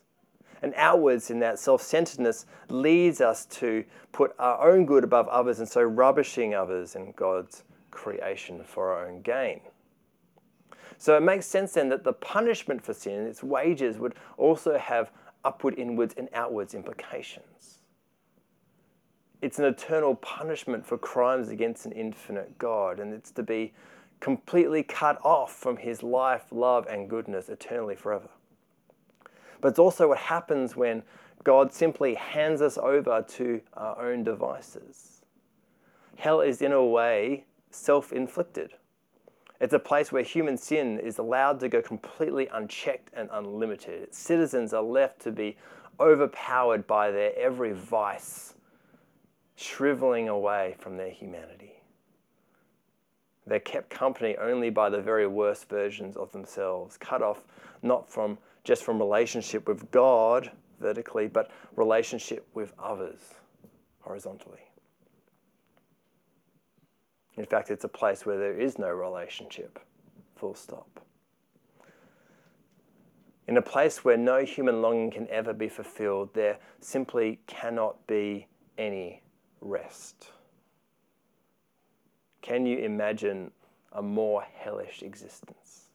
And 0.63 0.75
outwards 0.77 1.31
in 1.31 1.41
that 1.41 1.59
self 1.59 1.83
centeredness 1.83 2.47
leads 2.69 3.21
us 3.21 3.47
to 3.47 3.85
put 4.13 4.35
our 4.39 4.71
own 4.71 4.85
good 4.85 5.05
above 5.05 5.29
others 5.29 5.59
and 5.59 5.69
so 5.69 5.83
rubbishing 5.83 6.55
others 6.55 6.97
and 6.97 7.17
God's 7.17 7.65
creation 7.91 8.63
for 8.65 8.93
our 8.93 9.07
own 9.07 9.23
gain. 9.23 9.61
So 10.99 11.17
it 11.17 11.23
makes 11.23 11.47
sense 11.47 11.73
then 11.73 11.89
that 11.89 12.05
the 12.05 12.13
punishment 12.13 12.85
for 12.85 12.93
sin, 12.93 13.27
its 13.27 13.43
wages, 13.43 13.99
would 13.99 14.15
also 14.37 14.77
have 14.77 15.11
upward, 15.45 15.79
inwards, 15.79 16.15
and 16.19 16.29
outwards 16.35 16.75
implications. 16.75 17.79
It's 19.41 19.59
an 19.59 19.65
eternal 19.65 20.15
punishment 20.17 20.85
for 20.85 20.99
crimes 20.99 21.49
against 21.49 21.87
an 21.87 21.93
infinite 21.93 22.59
God, 22.59 23.01
and 23.01 23.15
it's 23.15 23.31
to 23.33 23.43
be 23.43 23.73
completely 24.21 24.83
cut 24.83 25.19
off 25.25 25.57
from 25.57 25.79
his 25.79 26.03
life, 26.03 26.45
love, 26.51 26.87
and 26.87 27.09
goodness 27.09 27.49
eternally 27.49 27.97
forever. 27.97 28.29
But 29.61 29.69
it's 29.69 29.79
also 29.79 30.09
what 30.09 30.19
happens 30.19 30.77
when 30.77 31.03
God 31.45 31.73
simply 31.73 32.15
hands 32.15 32.61
us 32.61 32.79
over 32.79 33.25
to 33.29 33.61
our 33.75 34.11
own 34.11 34.25
devices. 34.25 35.23
Hell 36.17 36.41
is, 36.41 36.61
in 36.61 36.73
a 36.73 36.85
way, 36.85 37.45
self 37.71 38.13
inflicted. 38.13 38.75
It's 39.61 39.75
a 39.75 39.79
place 39.79 40.11
where 40.11 40.23
human 40.23 40.57
sin 40.57 40.99
is 40.99 41.19
allowed 41.19 41.61
to 41.61 41.69
go 41.69 41.83
completely 41.83 42.49
unchecked 42.49 43.11
and 43.13 43.29
unlimited. 43.33 44.15
Citizens 44.15 44.73
are 44.73 44.83
left 44.83 45.21
to 45.23 45.33
be 45.33 45.57
overpowered 45.99 46.87
by 46.87 47.11
their 47.11 47.39
every 47.39 47.73
vice, 47.73 48.55
shriveling 49.57 50.29
away 50.31 50.77
from 50.79 50.97
their 50.97 51.11
humanity. 51.11 51.83
They're 53.47 53.61
kept 53.61 53.91
company 53.91 54.37
only 54.39 54.71
by 54.71 54.89
the 54.89 55.01
very 55.01 55.27
worst 55.27 55.69
versions 55.69 56.17
of 56.17 56.33
themselves, 56.33 56.97
cut 56.97 57.21
off 57.21 57.45
not 57.83 58.09
from 58.09 58.39
just 58.65 58.85
from 58.85 58.99
relationship 58.99 59.67
with 59.69 59.91
God 59.91 60.51
vertically, 60.81 61.29
but 61.29 61.51
relationship 61.77 62.47
with 62.55 62.73
others 62.79 63.35
horizontally. 64.01 64.61
In 67.37 67.45
fact, 67.47 67.71
it's 67.71 67.85
a 67.85 67.89
place 67.89 68.27
where 68.27 68.39
there 68.39 68.59
is 68.59 68.79
no 68.79 68.91
relationship, 68.91 69.79
full 70.37 70.55
stop. 70.55 71.01
In 73.47 73.57
a 73.57 73.63
place 73.63 74.05
where 74.05 74.17
no 74.17 74.45
human 74.45 74.81
longing 74.81 75.11
can 75.11 75.29
ever 75.29 75.53
be 75.53 75.69
fulfilled, 75.69 76.35
there 76.35 76.59
simply 76.81 77.41
cannot 77.47 78.07
be 78.07 78.47
any 78.79 79.23
rest. 79.61 80.31
Can 82.43 82.65
you 82.65 82.79
imagine 82.79 83.51
a 83.93 84.03
more 84.03 84.43
hellish 84.55 85.03
existence? 85.03 85.90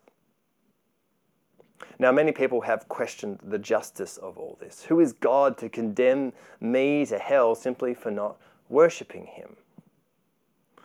Now, 1.98 2.12
many 2.12 2.32
people 2.32 2.62
have 2.62 2.88
questioned 2.90 3.40
the 3.44 3.60
justice 3.60 4.18
of 4.18 4.38
all 4.38 4.58
this. 4.60 4.84
Who 4.84 5.00
is 5.00 5.14
God 5.14 5.58
to 5.60 5.70
condemn 5.70 6.34
me 6.60 7.06
to 7.06 7.18
hell 7.18 7.56
simply 7.56 7.94
for 7.94 8.12
not 8.12 8.38
worshipping 8.70 9.26
Him? 9.28 9.56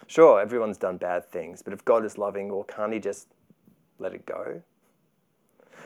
Sure, 0.07 0.41
everyone's 0.41 0.77
done 0.77 0.97
bad 0.97 1.29
things, 1.31 1.63
but 1.63 1.73
if 1.73 1.85
God 1.85 2.05
is 2.05 2.19
loving, 2.19 2.49
well, 2.49 2.65
can't 2.65 2.93
He 2.93 2.99
just 2.99 3.29
let 3.99 4.15
it 4.15 4.27
go? 4.27 4.63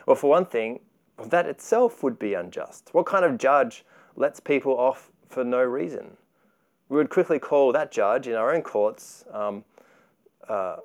Well, 0.06 0.16
for 0.16 0.30
one 0.30 0.46
thing, 0.46 0.80
that 1.22 1.46
itself 1.46 2.02
would 2.02 2.18
be 2.18 2.34
unjust. 2.34 2.90
What 2.92 3.06
kind 3.06 3.24
of 3.24 3.38
judge 3.38 3.84
lets 4.16 4.40
people 4.40 4.78
off 4.78 5.10
for 5.28 5.44
no 5.44 5.62
reason? 5.62 6.16
We 6.88 6.96
would 6.96 7.10
quickly 7.10 7.38
call 7.38 7.72
that 7.72 7.90
judge 7.90 8.28
in 8.28 8.34
our 8.34 8.54
own 8.54 8.62
courts 8.62 9.24
um, 9.32 9.64
uh, 10.48 10.76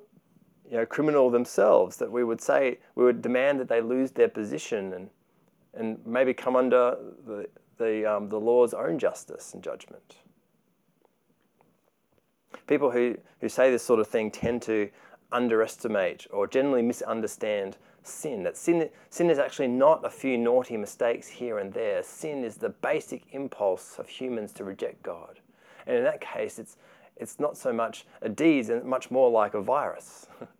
you 0.70 0.76
know, 0.76 0.86
criminal 0.86 1.30
themselves, 1.30 1.96
that 1.96 2.10
we 2.10 2.22
would 2.22 2.40
say, 2.40 2.78
we 2.94 3.04
would 3.04 3.20
demand 3.20 3.58
that 3.58 3.68
they 3.68 3.80
lose 3.80 4.12
their 4.12 4.28
position 4.28 4.92
and, 4.92 5.10
and 5.74 5.98
maybe 6.06 6.32
come 6.32 6.54
under 6.54 6.96
the, 7.26 7.48
the, 7.78 8.06
um, 8.06 8.28
the 8.28 8.38
law's 8.38 8.72
own 8.72 8.98
justice 8.98 9.52
and 9.52 9.64
judgment. 9.64 10.16
People 12.68 12.90
who, 12.92 13.16
who 13.40 13.48
say 13.48 13.70
this 13.70 13.82
sort 13.82 13.98
of 13.98 14.06
thing 14.06 14.30
tend 14.30 14.62
to 14.62 14.88
underestimate 15.32 16.28
or 16.30 16.46
generally 16.46 16.82
misunderstand 16.82 17.76
sin. 18.04 18.44
That 18.44 18.56
sin, 18.56 18.88
sin 19.10 19.28
is 19.28 19.40
actually 19.40 19.68
not 19.68 20.04
a 20.04 20.10
few 20.10 20.38
naughty 20.38 20.76
mistakes 20.76 21.26
here 21.26 21.58
and 21.58 21.72
there. 21.72 22.04
Sin 22.04 22.44
is 22.44 22.56
the 22.56 22.68
basic 22.68 23.24
impulse 23.32 23.98
of 23.98 24.08
humans 24.08 24.52
to 24.52 24.64
reject 24.64 25.02
God. 25.02 25.40
And 25.86 25.96
in 25.96 26.04
that 26.04 26.20
case, 26.20 26.60
it's, 26.60 26.76
it's 27.16 27.40
not 27.40 27.56
so 27.56 27.72
much 27.72 28.06
a 28.22 28.28
disease 28.28 28.70
and 28.70 28.84
much 28.84 29.10
more 29.10 29.30
like 29.30 29.54
a 29.54 29.60
virus. 29.60 30.28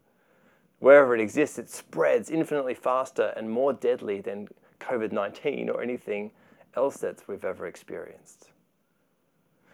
Wherever 0.81 1.15
it 1.15 1.21
exists, 1.21 1.59
it 1.59 1.71
spreads 1.71 2.31
infinitely 2.31 2.75
faster 2.75 3.33
and 3.37 3.49
more 3.49 3.73
deadly 3.73 4.21
than 4.21 4.49
COVID 4.81 5.13
19 5.13 5.69
or 5.69 5.83
anything 5.83 6.33
else 6.75 6.97
that 6.99 7.23
we've 7.29 7.45
ever 7.45 7.67
experienced. 7.67 8.51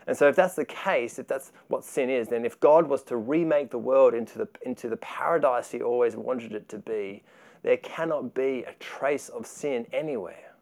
And 0.09 0.17
so, 0.17 0.29
if 0.29 0.37
that's 0.37 0.55
the 0.55 0.65
case, 0.65 1.19
if 1.19 1.27
that's 1.27 1.53
what 1.69 1.85
sin 1.85 2.11
is, 2.11 2.29
then 2.29 2.45
if 2.45 2.61
God 2.61 2.89
was 2.89 3.03
to 3.05 3.17
remake 3.17 3.71
the 3.71 3.79
world 3.79 4.15
into 4.15 4.39
the, 4.39 4.49
into 4.65 4.89
the 4.89 4.97
paradise 4.99 5.71
He 5.71 5.81
always 5.81 6.17
wanted 6.17 6.53
it 6.53 6.69
to 6.69 6.79
be, 6.79 7.23
there 7.63 7.77
cannot 7.79 8.35
be 8.35 8.65
a 8.67 8.73
trace 8.75 9.29
of 9.29 9.47
sin 9.47 9.87
anywhere. 9.93 10.55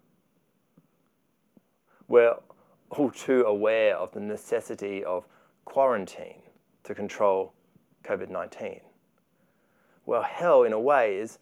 We're 2.08 2.36
all 2.90 3.10
too 3.10 3.42
aware 3.42 3.96
of 3.96 4.12
the 4.12 4.20
necessity 4.20 5.04
of 5.04 5.26
quarantine 5.64 6.42
to 6.84 6.94
control 6.94 7.52
COVID 8.04 8.28
19. 8.28 8.80
Well, 10.06 10.22
hell, 10.22 10.64
in 10.64 10.72
a 10.72 10.80
way, 10.80 11.16
is 11.16 11.38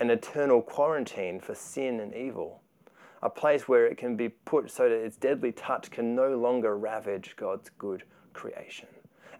an 0.00 0.10
eternal 0.10 0.62
quarantine 0.62 1.40
for 1.40 1.54
sin 1.54 2.00
and 2.00 2.14
evil, 2.14 2.62
a 3.22 3.30
place 3.30 3.68
where 3.68 3.86
it 3.86 3.96
can 3.96 4.16
be 4.16 4.28
put 4.28 4.70
so 4.70 4.88
that 4.88 5.04
its 5.04 5.16
deadly 5.16 5.52
touch 5.52 5.90
can 5.90 6.14
no 6.14 6.36
longer 6.36 6.76
ravage 6.76 7.34
God's 7.36 7.70
good 7.78 8.04
creation. 8.32 8.88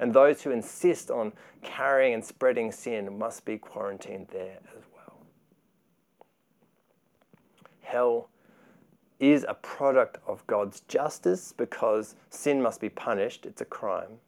And 0.00 0.12
those 0.12 0.42
who 0.42 0.50
insist 0.50 1.10
on 1.10 1.32
carrying 1.62 2.14
and 2.14 2.24
spreading 2.24 2.72
sin 2.72 3.18
must 3.18 3.44
be 3.44 3.58
quarantined 3.58 4.28
there 4.32 4.58
as 4.76 4.82
well. 4.92 5.18
Hell 7.82 8.28
is 9.20 9.46
a 9.48 9.54
product 9.54 10.18
of 10.26 10.44
God's 10.48 10.80
justice 10.80 11.52
because 11.56 12.16
sin 12.30 12.60
must 12.60 12.80
be 12.80 12.88
punished, 12.88 13.46
it's 13.46 13.60
a 13.60 13.64
crime. 13.64 14.18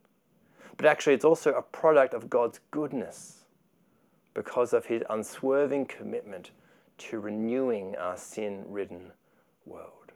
But 0.76 0.86
actually, 0.86 1.14
it's 1.14 1.24
also 1.24 1.52
a 1.54 1.62
product 1.62 2.14
of 2.14 2.30
God's 2.30 2.60
goodness 2.70 3.35
because 4.36 4.74
of 4.74 4.84
his 4.84 5.02
unswerving 5.08 5.86
commitment 5.86 6.50
to 6.98 7.18
renewing 7.18 7.96
our 7.96 8.18
sin 8.18 8.62
ridden 8.68 9.10
world. 9.64 10.12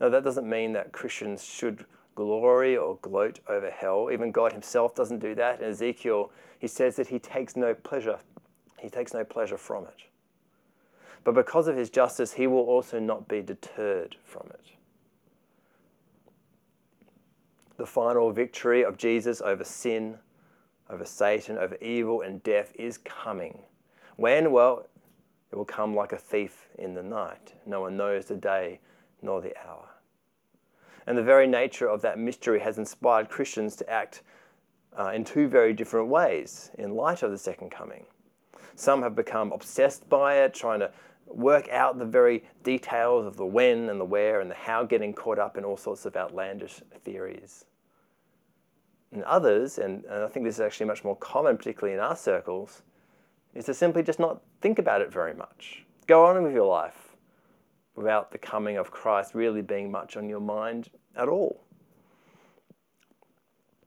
Now, 0.00 0.08
that 0.08 0.24
doesn't 0.24 0.48
mean 0.50 0.72
that 0.72 0.90
Christians 0.90 1.44
should 1.44 1.84
glory 2.16 2.76
or 2.76 2.98
gloat 3.00 3.38
over 3.48 3.70
hell. 3.70 4.08
Even 4.12 4.32
God 4.32 4.52
himself 4.52 4.96
doesn't 4.96 5.20
do 5.20 5.36
that. 5.36 5.60
In 5.60 5.70
Ezekiel, 5.70 6.32
he 6.58 6.66
says 6.66 6.96
that 6.96 7.06
he 7.06 7.20
takes 7.20 7.54
no 7.54 7.74
pleasure. 7.74 8.18
He 8.80 8.90
takes 8.90 9.14
no 9.14 9.22
pleasure 9.22 9.56
from 9.56 9.84
it. 9.84 10.02
But 11.22 11.36
because 11.36 11.68
of 11.68 11.76
his 11.76 11.90
justice, 11.90 12.32
he 12.32 12.48
will 12.48 12.64
also 12.64 12.98
not 12.98 13.28
be 13.28 13.40
deterred 13.40 14.16
from 14.24 14.48
it. 14.50 14.66
The 17.76 17.86
final 17.86 18.32
victory 18.32 18.84
of 18.84 18.96
Jesus 18.98 19.40
over 19.40 19.62
sin 19.62 20.18
over 20.90 21.04
Satan, 21.04 21.58
over 21.58 21.76
evil 21.76 22.22
and 22.22 22.42
death 22.42 22.72
is 22.74 22.98
coming. 22.98 23.58
When? 24.16 24.52
Well, 24.52 24.86
it 25.50 25.56
will 25.56 25.64
come 25.64 25.94
like 25.94 26.12
a 26.12 26.18
thief 26.18 26.68
in 26.78 26.94
the 26.94 27.02
night. 27.02 27.54
No 27.66 27.80
one 27.80 27.96
knows 27.96 28.26
the 28.26 28.36
day 28.36 28.80
nor 29.22 29.40
the 29.40 29.56
hour. 29.66 29.88
And 31.06 31.16
the 31.16 31.22
very 31.22 31.46
nature 31.46 31.88
of 31.88 32.02
that 32.02 32.18
mystery 32.18 32.60
has 32.60 32.78
inspired 32.78 33.28
Christians 33.28 33.76
to 33.76 33.90
act 33.90 34.22
uh, 34.98 35.08
in 35.08 35.24
two 35.24 35.48
very 35.48 35.72
different 35.72 36.08
ways 36.08 36.70
in 36.78 36.94
light 36.94 37.22
of 37.22 37.30
the 37.30 37.38
second 37.38 37.70
coming. 37.70 38.04
Some 38.76 39.02
have 39.02 39.14
become 39.14 39.52
obsessed 39.52 40.08
by 40.08 40.36
it, 40.36 40.54
trying 40.54 40.80
to 40.80 40.90
work 41.26 41.68
out 41.70 41.98
the 41.98 42.04
very 42.04 42.44
details 42.62 43.26
of 43.26 43.36
the 43.36 43.46
when 43.46 43.88
and 43.88 44.00
the 44.00 44.04
where 44.04 44.40
and 44.40 44.50
the 44.50 44.54
how, 44.54 44.84
getting 44.84 45.12
caught 45.12 45.38
up 45.38 45.56
in 45.56 45.64
all 45.64 45.76
sorts 45.76 46.06
of 46.06 46.16
outlandish 46.16 46.80
theories. 47.02 47.64
And 49.14 49.22
others, 49.22 49.78
and, 49.78 50.04
and 50.06 50.24
I 50.24 50.28
think 50.28 50.44
this 50.44 50.56
is 50.56 50.60
actually 50.60 50.86
much 50.86 51.04
more 51.04 51.16
common, 51.16 51.56
particularly 51.56 51.94
in 51.94 52.00
our 52.00 52.16
circles, 52.16 52.82
is 53.54 53.64
to 53.66 53.74
simply 53.74 54.02
just 54.02 54.18
not 54.18 54.42
think 54.60 54.80
about 54.80 55.00
it 55.00 55.12
very 55.12 55.34
much. 55.34 55.84
Go 56.08 56.26
on 56.26 56.42
with 56.42 56.52
your 56.52 56.66
life 56.66 57.14
without 57.94 58.32
the 58.32 58.38
coming 58.38 58.76
of 58.76 58.90
Christ 58.90 59.32
really 59.36 59.62
being 59.62 59.88
much 59.88 60.16
on 60.16 60.28
your 60.28 60.40
mind 60.40 60.88
at 61.14 61.28
all. 61.28 61.60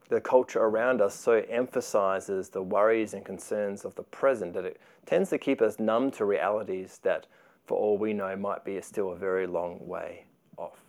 The 0.08 0.22
culture 0.22 0.62
around 0.62 1.02
us 1.02 1.14
so 1.14 1.44
emphasizes 1.50 2.48
the 2.48 2.62
worries 2.62 3.14
and 3.14 3.26
concerns 3.26 3.84
of 3.84 3.94
the 3.96 4.04
present 4.04 4.54
that 4.54 4.64
it 4.64 4.80
tends 5.06 5.30
to 5.32 5.38
keep 5.38 5.62
us 5.62 5.78
numb 5.78 6.10
to 6.12 6.24
realities 6.24 7.02
that, 7.04 7.28
for 7.66 7.78
all 7.78 7.98
we 7.98 8.14
know, 8.14 8.38
might 8.38 8.64
be 8.64 8.80
still 8.80 9.12
a 9.12 9.16
very 9.18 9.46
long 9.46 9.86
way 9.86 10.24
off. 10.58 10.80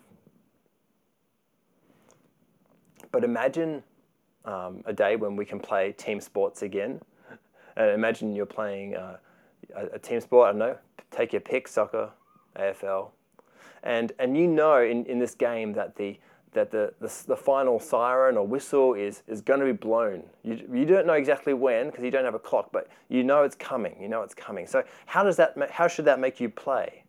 But 3.11 3.25
imagine 3.25 3.83
um, 4.49 4.83
a 4.87 4.93
day 4.93 5.17
when 5.17 5.37
we 5.37 5.45
can 5.45 5.61
play 5.61 5.93
team 5.93 6.21
sports 6.21 6.63
again. 6.63 7.01
And 7.77 7.93
imagine 7.93 8.35
you're 8.35 8.45
playing 8.45 8.97
uh, 8.97 9.19
a, 9.77 9.87
a, 9.95 9.99
team 10.01 10.21
sport, 10.21 10.49
I 10.49 10.51
don't 10.51 10.59
know, 10.59 10.77
take 11.13 11.33
your 11.33 11.41
pick, 11.41 11.69
soccer, 11.69 12.11
AFL. 12.57 13.11
And, 13.85 14.11
and 14.19 14.37
you 14.37 14.49
know 14.49 14.83
in, 14.83 15.07
in 15.07 15.21
this 15.21 15.37
game 15.37 15.75
that 15.75 15.95
the, 15.95 16.19
that 16.55 16.73
the, 16.73 16.93
the, 16.99 17.15
the 17.29 17.37
final 17.37 17.79
siren 17.79 18.37
or 18.37 18.45
whistle 18.45 18.95
is, 18.95 19.23
is 19.29 19.41
going 19.41 19.61
to 19.61 19.67
be 19.67 19.71
blown. 19.71 20.25
You, 20.43 20.69
you 20.75 20.87
don't 20.87 21.07
know 21.07 21.13
exactly 21.13 21.55
when 21.55 21.87
because 21.87 22.03
you 22.03 22.11
don't 22.11 22.25
have 22.25 22.35
a 22.35 22.41
clock, 22.41 22.71
but 22.73 22.89
you 23.09 23.23
know 23.23 23.45
it's 23.45 23.55
coming. 23.55 23.95
You 24.01 24.09
know 24.09 24.23
it's 24.23 24.35
coming. 24.35 24.67
So 24.67 24.83
how, 25.07 25.23
does 25.23 25.37
that, 25.37 25.57
how 25.71 25.87
should 25.87 26.07
that 26.07 26.19
make 26.19 26.41
you 26.41 26.49
play? 26.49 27.05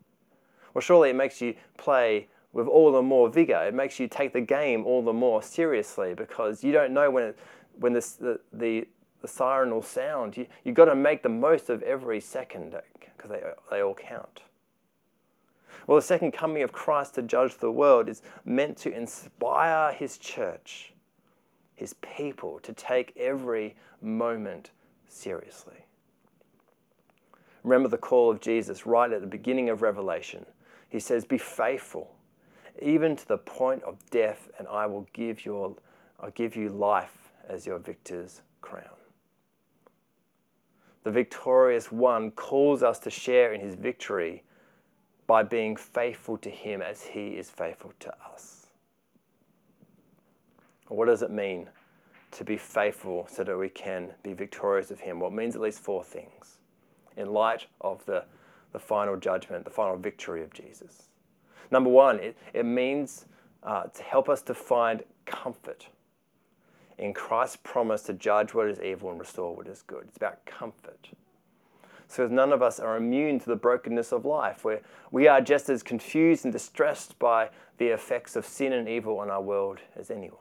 Well, 0.76 0.84
surely 0.84 1.10
it 1.10 1.16
makes 1.16 1.42
you 1.42 1.56
play 1.78 2.28
with 2.54 2.68
all 2.68 2.92
the 2.92 3.02
more 3.02 3.30
vigor. 3.30 3.64
It 3.68 3.74
makes 3.74 4.00
you 4.00 4.08
take 4.08 4.34
the 4.34 4.42
game 4.42 4.86
all 4.86 5.02
the 5.02 5.14
more 5.14 5.42
seriously 5.44 6.14
because 6.14 6.64
you 6.64 6.72
don't 6.72 6.94
know 6.94 7.10
when, 7.12 7.24
it, 7.24 7.40
when 7.80 7.94
this, 7.94 8.14
the, 8.14 8.40
the, 8.54 8.88
the 9.22 9.28
siren 9.28 9.72
will 9.72 9.84
sound. 9.84 10.36
You, 10.36 10.48
you've 10.64 10.76
got 10.76 10.86
to 10.86 10.96
make 10.96 11.22
the 11.22 11.30
most 11.30 11.70
of 11.70 11.84
every 11.84 12.20
second 12.20 12.74
eh, 12.74 12.80
because 13.16 13.30
they, 13.30 13.42
they 13.70 13.82
all 13.82 13.94
count. 13.94 14.42
Well, 15.86 15.98
the 15.98 16.04
second 16.04 16.34
coming 16.34 16.64
of 16.64 16.72
Christ 16.72 17.16
to 17.16 17.22
judge 17.22 17.58
the 17.58 17.72
world 17.72 18.10
is 18.10 18.22
meant 18.46 18.78
to 18.80 18.92
inspire 18.92 19.94
his 19.94 20.18
church, 20.18 20.94
his 21.76 21.94
people, 21.96 22.60
to 22.62 22.74
take 22.74 23.14
every 23.18 23.76
moment 24.02 24.72
seriously. 25.08 25.86
Remember 27.64 27.90
the 27.90 27.98
call 27.98 28.30
of 28.32 28.40
Jesus 28.40 28.86
right 28.86 29.12
at 29.12 29.22
the 29.22 29.28
beginning 29.28 29.70
of 29.70 29.82
Revelation. 29.82 30.46
He 30.90 31.00
says, 31.00 31.26
Be 31.26 31.38
faithful 31.38 32.12
even 32.82 33.16
to 33.16 33.28
the 33.28 33.38
point 33.38 33.84
of 33.84 33.98
death, 34.10 34.50
and 34.58 34.68
I 34.68 34.86
will 34.86 35.08
give, 35.14 35.46
your, 35.46 35.76
I'll 36.20 36.32
give 36.32 36.56
you 36.56 36.70
life 36.70 37.32
as 37.48 37.66
your 37.66 37.80
victor's 37.80 38.42
crown. 38.62 38.86
The 41.04 41.12
victorious 41.12 41.92
one 41.92 42.32
calls 42.32 42.84
us 42.84 43.00
to 43.00 43.10
share 43.10 43.54
in 43.54 43.62
his 43.62 43.76
victory 43.76 44.44
by 45.28 45.44
being 45.44 45.76
faithful 45.76 46.38
to 46.40 46.50
him 46.50 46.82
as 46.82 47.04
he 47.04 47.30
is 47.30 47.50
faithful 47.50 47.94
to 48.00 48.14
us. 48.32 48.68
What 50.88 51.06
does 51.06 51.22
it 51.22 51.32
mean 51.32 51.70
to 52.32 52.44
be 52.44 52.58
faithful 52.58 53.28
so 53.30 53.44
that 53.44 53.58
we 53.58 53.70
can 53.70 54.10
be 54.24 54.34
victorious 54.34 54.92
of 54.92 55.00
him? 55.00 55.20
Well, 55.20 55.30
it 55.30 55.36
means 55.36 55.56
at 55.56 55.62
least 55.62 55.80
four 55.80 56.04
things 56.04 56.58
in 57.16 57.32
light 57.32 57.68
of 57.82 58.04
the, 58.06 58.26
the 58.72 58.80
final 58.80 59.16
judgment, 59.16 59.66
the 59.66 59.72
final 59.72 59.98
victory 59.98 60.42
of 60.42 60.54
Jesus. 60.54 61.09
Number 61.72 61.90
one, 61.90 62.20
it, 62.20 62.38
it 62.54 62.66
means 62.66 63.26
uh, 63.64 63.84
to 63.84 64.04
help 64.04 64.30
us 64.30 64.42
to 64.44 64.54
find 64.54 65.04
comfort. 65.26 65.88
in 67.00 67.14
Christ's 67.14 67.58
promise 67.64 68.04
to 68.04 68.14
judge 68.14 68.54
what 68.54 68.68
is 68.68 68.80
evil 68.82 69.10
and 69.10 69.20
restore 69.20 69.56
what 69.56 69.68
is 69.68 69.82
good. 69.82 70.04
It's 70.08 70.18
about 70.18 70.46
comfort. 70.46 71.10
So 72.08 72.28
none 72.28 72.52
of 72.52 72.62
us 72.62 72.80
are 72.80 72.98
immune 72.98 73.40
to 73.40 73.46
the 73.46 73.56
brokenness 73.56 74.12
of 74.12 74.26
life, 74.26 74.66
where 74.66 74.82
we 75.12 75.28
are 75.28 75.42
just 75.42 75.70
as 75.70 75.82
confused 75.82 76.44
and 76.44 76.52
distressed 76.52 77.18
by 77.20 77.50
the 77.78 77.88
effects 77.88 78.36
of 78.36 78.46
sin 78.46 78.74
and 78.74 78.90
evil 78.90 79.20
on 79.20 79.30
our 79.30 79.42
world 79.42 79.80
as 79.96 80.12
anyone. 80.12 80.40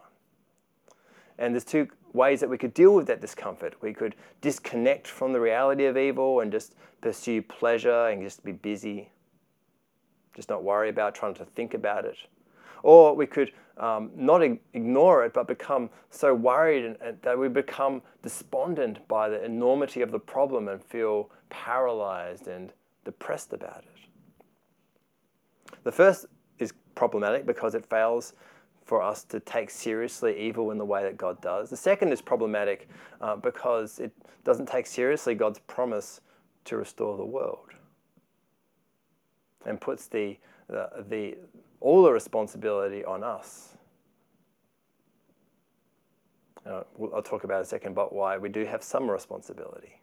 And 1.39 1.55
there's 1.55 1.65
two 1.65 1.89
ways 2.13 2.41
that 2.41 2.51
we 2.51 2.59
could 2.59 2.75
deal 2.75 2.95
with 2.95 3.07
that 3.07 3.21
discomfort. 3.21 3.75
We 3.81 3.93
could 3.93 4.17
disconnect 4.41 5.07
from 5.07 5.33
the 5.33 5.41
reality 5.41 5.85
of 5.85 5.97
evil 5.97 6.41
and 6.41 6.51
just 6.51 6.75
pursue 7.01 7.43
pleasure 7.43 8.09
and 8.09 8.23
just 8.23 8.45
be 8.45 8.53
busy, 8.53 9.11
just 10.35 10.49
not 10.49 10.63
worry 10.63 10.89
about 10.89 11.15
trying 11.15 11.35
to 11.35 11.45
think 11.45 11.75
about 11.75 12.05
it. 12.05 12.17
Or 12.83 13.15
we 13.15 13.27
could 13.27 13.53
um, 13.77 14.11
not 14.15 14.43
ignore 14.43 15.25
it, 15.25 15.33
but 15.33 15.47
become 15.47 15.91
so 16.11 16.35
worried 16.35 16.85
and, 16.85 16.97
and 17.01 17.21
that 17.23 17.39
we 17.39 17.49
become 17.49 18.03
despondent 18.23 19.07
by 19.09 19.29
the 19.29 19.45
enormity 19.45 20.03
of 20.03 20.11
the 20.11 20.19
problem 20.19 20.69
and 20.69 20.83
feel 20.83 21.31
paralyzed 21.51 22.47
and 22.47 22.73
depressed 23.05 23.53
about 23.53 23.85
it. 23.85 25.75
The 25.85 25.93
first 25.93 26.27
is 26.59 26.73
problematic 26.95 27.47
because 27.47 27.75
it 27.75 27.85
fails 27.87 28.35
for 28.85 29.03
us 29.03 29.23
to 29.25 29.39
take 29.41 29.71
seriously 29.71 30.39
evil 30.39 30.71
in 30.71 30.79
the 30.79 30.85
way 30.85 31.03
that 31.03 31.17
God 31.17 31.41
does. 31.41 31.71
The 31.71 31.77
second 31.77 32.13
is 32.13 32.23
problematic 32.23 32.89
uh, 33.21 33.37
because 33.37 33.99
it 33.99 34.13
doesn't 34.45 34.67
take 34.67 34.87
seriously 34.87 35.35
God's 35.35 35.59
promise 35.61 36.21
to 36.65 36.77
restore 36.77 37.17
the 37.17 37.25
world 37.25 37.69
and 39.69 39.81
puts 39.81 40.07
the, 40.07 40.37
the, 40.69 40.91
the, 41.09 41.37
all 41.81 42.03
the 42.03 42.13
responsibility 42.13 43.05
on 43.05 43.23
us. 43.23 43.77
Uh, 46.67 46.83
I'll 47.15 47.23
talk 47.23 47.45
about 47.45 47.63
a 47.63 47.65
second 47.65 47.93
about 47.93 48.13
why 48.13 48.37
we 48.37 48.49
do 48.49 48.65
have 48.65 48.83
some 48.83 49.11
responsibility. 49.11 50.01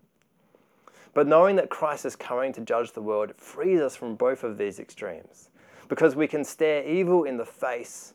But 1.14 1.28
knowing 1.28 1.56
that 1.58 1.70
Christ 1.70 2.06
is 2.06 2.16
coming 2.16 2.52
to 2.54 2.62
judge 2.62 2.92
the 2.92 3.02
world 3.02 3.34
frees 3.38 3.80
us 3.80 3.96
from 3.96 4.16
both 4.16 4.44
of 4.44 4.58
these 4.58 4.80
extremes 4.80 5.50
because 5.88 6.16
we 6.16 6.28
can 6.28 6.44
stare 6.44 6.84
evil 6.84 7.24
in 7.24 7.38
the 7.38 7.46
face 7.46 8.14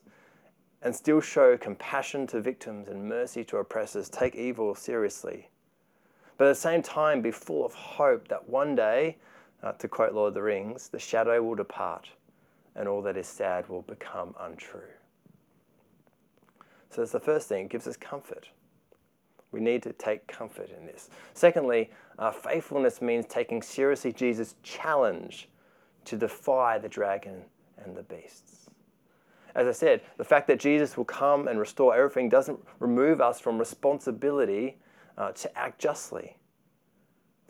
and 0.81 0.95
still 0.95 1.21
show 1.21 1.57
compassion 1.57 2.27
to 2.27 2.41
victims 2.41 2.87
and 2.87 3.07
mercy 3.07 3.43
to 3.45 3.57
oppressors, 3.57 4.09
take 4.09 4.35
evil 4.35 4.75
seriously. 4.75 5.49
But 6.37 6.45
at 6.45 6.49
the 6.49 6.55
same 6.55 6.81
time, 6.81 7.21
be 7.21 7.31
full 7.31 7.65
of 7.65 7.73
hope 7.73 8.27
that 8.29 8.49
one 8.49 8.75
day, 8.75 9.17
uh, 9.63 9.73
to 9.73 9.87
quote 9.87 10.13
Lord 10.13 10.29
of 10.29 10.33
the 10.33 10.41
Rings, 10.41 10.89
the 10.89 10.99
shadow 10.99 11.41
will 11.41 11.55
depart 11.55 12.09
and 12.75 12.87
all 12.87 13.01
that 13.01 13.17
is 13.17 13.27
sad 13.27 13.67
will 13.69 13.81
become 13.81 14.33
untrue. 14.39 14.81
So 16.89 17.01
that's 17.01 17.11
the 17.11 17.19
first 17.19 17.47
thing, 17.47 17.65
it 17.65 17.71
gives 17.71 17.87
us 17.87 17.97
comfort. 17.97 18.49
We 19.51 19.59
need 19.59 19.83
to 19.83 19.93
take 19.93 20.27
comfort 20.27 20.69
in 20.77 20.85
this. 20.85 21.09
Secondly, 21.33 21.89
uh, 22.17 22.31
faithfulness 22.31 23.01
means 23.01 23.25
taking 23.27 23.61
seriously 23.61 24.13
Jesus' 24.13 24.55
challenge 24.63 25.49
to 26.05 26.17
defy 26.17 26.77
the 26.77 26.89
dragon 26.89 27.43
and 27.83 27.95
the 27.95 28.03
beasts. 28.03 28.69
As 29.53 29.67
I 29.67 29.71
said, 29.71 30.01
the 30.17 30.23
fact 30.23 30.47
that 30.47 30.59
Jesus 30.59 30.95
will 30.95 31.05
come 31.05 31.49
and 31.49 31.59
restore 31.59 31.93
everything 31.93 32.29
doesn't 32.29 32.59
remove 32.79 33.19
us 33.19 33.39
from 33.39 33.57
responsibility 33.57 34.77
uh, 35.17 35.33
to 35.33 35.57
act 35.57 35.79
justly. 35.79 36.37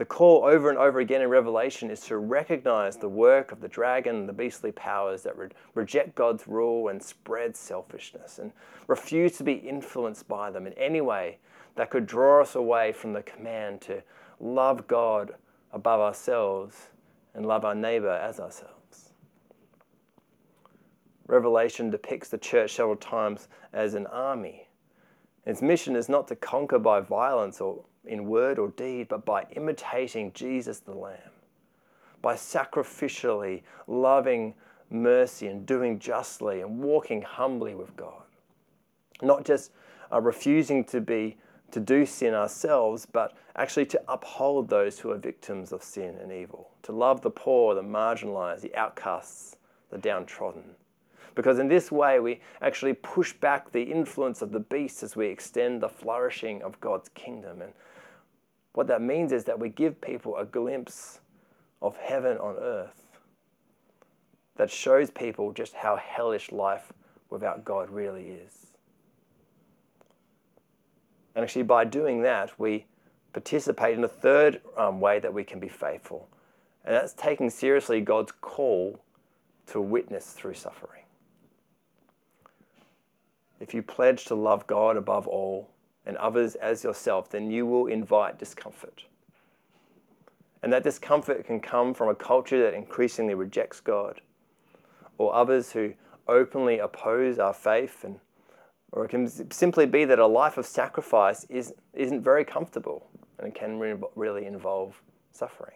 The 0.02 0.06
call 0.06 0.46
over 0.46 0.72
and 0.72 0.80
over 0.80 1.00
again 1.00 1.22
in 1.22 1.30
Revelation 1.30 1.92
is 1.92 2.00
to 2.08 2.18
recognize 2.18 2.98
the 2.98 3.08
work 3.08 3.52
of 3.52 3.62
the 3.62 3.68
dragon 3.68 4.16
and 4.16 4.28
the 4.28 4.34
beastly 4.34 4.72
powers 4.72 5.22
that 5.22 5.38
re- 5.38 5.50
reject 5.76 6.16
God's 6.16 6.48
rule 6.48 6.88
and 6.88 7.00
spread 7.04 7.56
selfishness 7.56 8.40
and 8.40 8.52
refuse 8.88 9.38
to 9.38 9.44
be 9.44 9.54
influenced 9.54 10.28
by 10.28 10.50
them 10.50 10.66
in 10.66 10.74
any 10.74 11.02
way 11.02 11.38
that 11.76 11.92
could 11.92 12.08
draw 12.08 12.42
us 12.42 12.56
away 12.56 12.92
from 12.92 13.14
the 13.14 13.22
command 13.22 13.82
to 13.82 14.02
love 14.40 14.88
God 14.88 15.36
above 15.72 16.00
ourselves 16.00 16.88
and 17.36 17.46
love 17.46 17.64
our 17.64 17.76
neighbor 17.76 18.10
as 18.10 18.40
ourselves. 18.40 19.14
Revelation 21.28 21.92
depicts 21.92 22.30
the 22.30 22.40
church 22.40 22.74
several 22.74 22.96
times 22.96 23.50
as 23.72 23.94
an 23.94 24.08
army. 24.08 24.68
Its 25.46 25.62
mission 25.62 25.96
is 25.96 26.10
not 26.10 26.28
to 26.30 26.36
conquer 26.36 26.80
by 26.80 27.02
violence 27.02 27.62
or 27.62 27.84
in 28.06 28.26
word 28.26 28.60
or 28.60 28.70
deed, 28.70 29.08
but 29.08 29.26
by 29.26 29.46
imitating 29.56 30.32
Jesus 30.34 30.80
the 30.80 30.94
Lamb, 30.94 31.18
by 32.22 32.36
sacrificially 32.36 33.62
loving 33.88 34.54
mercy 34.90 35.48
and 35.48 35.66
doing 35.66 36.00
justly 36.00 36.62
and 36.62 36.80
walking 36.80 37.22
humbly 37.22 37.76
with 37.76 37.96
God. 37.96 38.24
Not 39.22 39.46
just 39.46 39.72
uh, 40.12 40.20
refusing 40.20 40.84
to 40.86 41.02
be 41.02 41.38
to 41.72 41.80
do 41.80 42.06
sin 42.06 42.34
ourselves, 42.34 43.06
but 43.06 43.34
actually 43.56 43.86
to 43.86 44.02
uphold 44.08 44.70
those 44.70 45.00
who 45.00 45.12
are 45.12 45.18
victims 45.18 45.72
of 45.72 45.84
sin 45.84 46.18
and 46.22 46.32
evil, 46.32 46.70
to 46.84 46.92
love 46.92 47.22
the 47.22 47.30
poor, 47.30 47.76
the 47.76 47.82
marginalized, 47.82 48.62
the 48.62 48.76
outcasts, 48.76 49.56
the 49.90 49.98
downtrodden. 49.98 50.64
Because 51.34 51.60
in 51.60 51.70
this 51.70 51.92
way, 51.92 52.20
we 52.20 52.42
actually 52.62 52.94
push 52.94 53.32
back 53.32 53.72
the 53.72 53.84
influence 53.84 54.42
of 54.42 54.52
the 54.52 54.60
beast 54.60 55.02
as 55.02 55.16
we 55.16 55.28
extend 55.28 55.82
the 55.82 55.88
flourishing 55.88 56.62
of 56.62 56.80
God's 56.82 57.10
kingdom. 57.10 57.62
And 57.62 57.72
what 58.73 58.88
that 58.88 59.01
means 59.01 59.31
is 59.31 59.43
that 59.45 59.60
we 59.60 59.69
give 59.69 59.99
people 59.99 60.38
a 60.38 60.45
glimpse 60.45 61.19
of 61.81 61.97
heaven 61.97 62.38
on 62.38 62.55
earth 62.57 63.03
that 64.55 64.69
shows 64.69 65.10
people 65.10 65.51
just 65.51 65.73
how 65.73 65.95
hellish 65.95 66.51
life 66.51 66.93
without 67.29 67.65
God 67.65 67.89
really 67.89 68.27
is. 68.27 68.67
And 71.36 71.43
actually, 71.43 71.63
by 71.63 71.86
doing 71.86 72.21
that, 72.23 72.57
we 72.60 72.86
participate 73.34 73.97
in 73.97 74.03
a 74.03 74.10
third 74.10 74.62
um, 74.77 74.99
way 74.99 75.19
that 75.19 75.34
we 75.34 75.43
can 75.43 75.60
be 75.60 75.69
faithful, 75.69 76.27
and 76.84 76.93
that's 76.93 77.13
taking 77.13 77.49
seriously 77.49 78.01
God's 78.01 78.34
call 78.41 78.99
to 79.67 79.79
witness 79.79 80.31
through 80.34 80.55
suffering 80.55 81.01
if 83.62 83.75
you 83.75 83.84
pledge 83.84 84.25
to 84.25 84.36
love 84.36 84.67
God 84.67 84.97
above 84.97 85.27
all 85.27 85.69
and 86.06 86.18
others 86.18 86.56
as 86.56 86.84
yourself, 86.84 87.30
then 87.30 87.52
you 87.52 87.66
will 87.66 87.88
invite 87.88 88.40
discomfort. 88.40 89.06
And 90.64 90.72
that 90.74 90.84
discomfort 90.84 91.46
can 91.46 91.60
come 91.60 91.94
from 91.94 92.10
a 92.10 92.16
culture 92.16 92.62
that 92.64 92.74
increasingly 92.74 93.34
rejects 93.34 93.80
God, 93.80 94.22
or 95.18 95.34
others 95.34 95.72
who 95.72 95.94
openly 96.28 96.80
oppose 96.80 97.40
our 97.40 97.54
faith, 97.54 98.04
and, 98.04 98.20
or 98.92 99.06
it 99.06 99.10
can 99.10 99.28
simply 99.52 99.86
be 99.86 100.06
that 100.06 100.20
a 100.20 100.28
life 100.28 100.58
of 100.58 100.66
sacrifice 100.66 101.46
is, 101.50 101.74
isn't 101.94 102.22
very 102.22 102.46
comfortable 102.46 103.08
and 103.38 103.48
it 103.48 103.56
can 103.56 103.80
really 104.16 104.46
involve 104.46 105.02
suffering. 105.32 105.76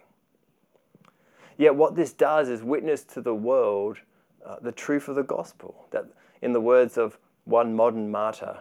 Yet, 1.58 1.74
what 1.74 1.96
this 1.96 2.12
does 2.12 2.48
is 2.48 2.62
witness 2.62 3.02
to 3.04 3.20
the 3.20 3.34
world 3.34 3.98
uh, 4.46 4.56
the 4.60 4.72
truth 4.72 5.08
of 5.08 5.16
the 5.16 5.24
gospel. 5.24 5.86
That, 5.90 6.04
in 6.42 6.52
the 6.52 6.60
words 6.60 6.96
of 6.96 7.18
one 7.44 7.74
modern 7.74 8.10
martyr. 8.10 8.60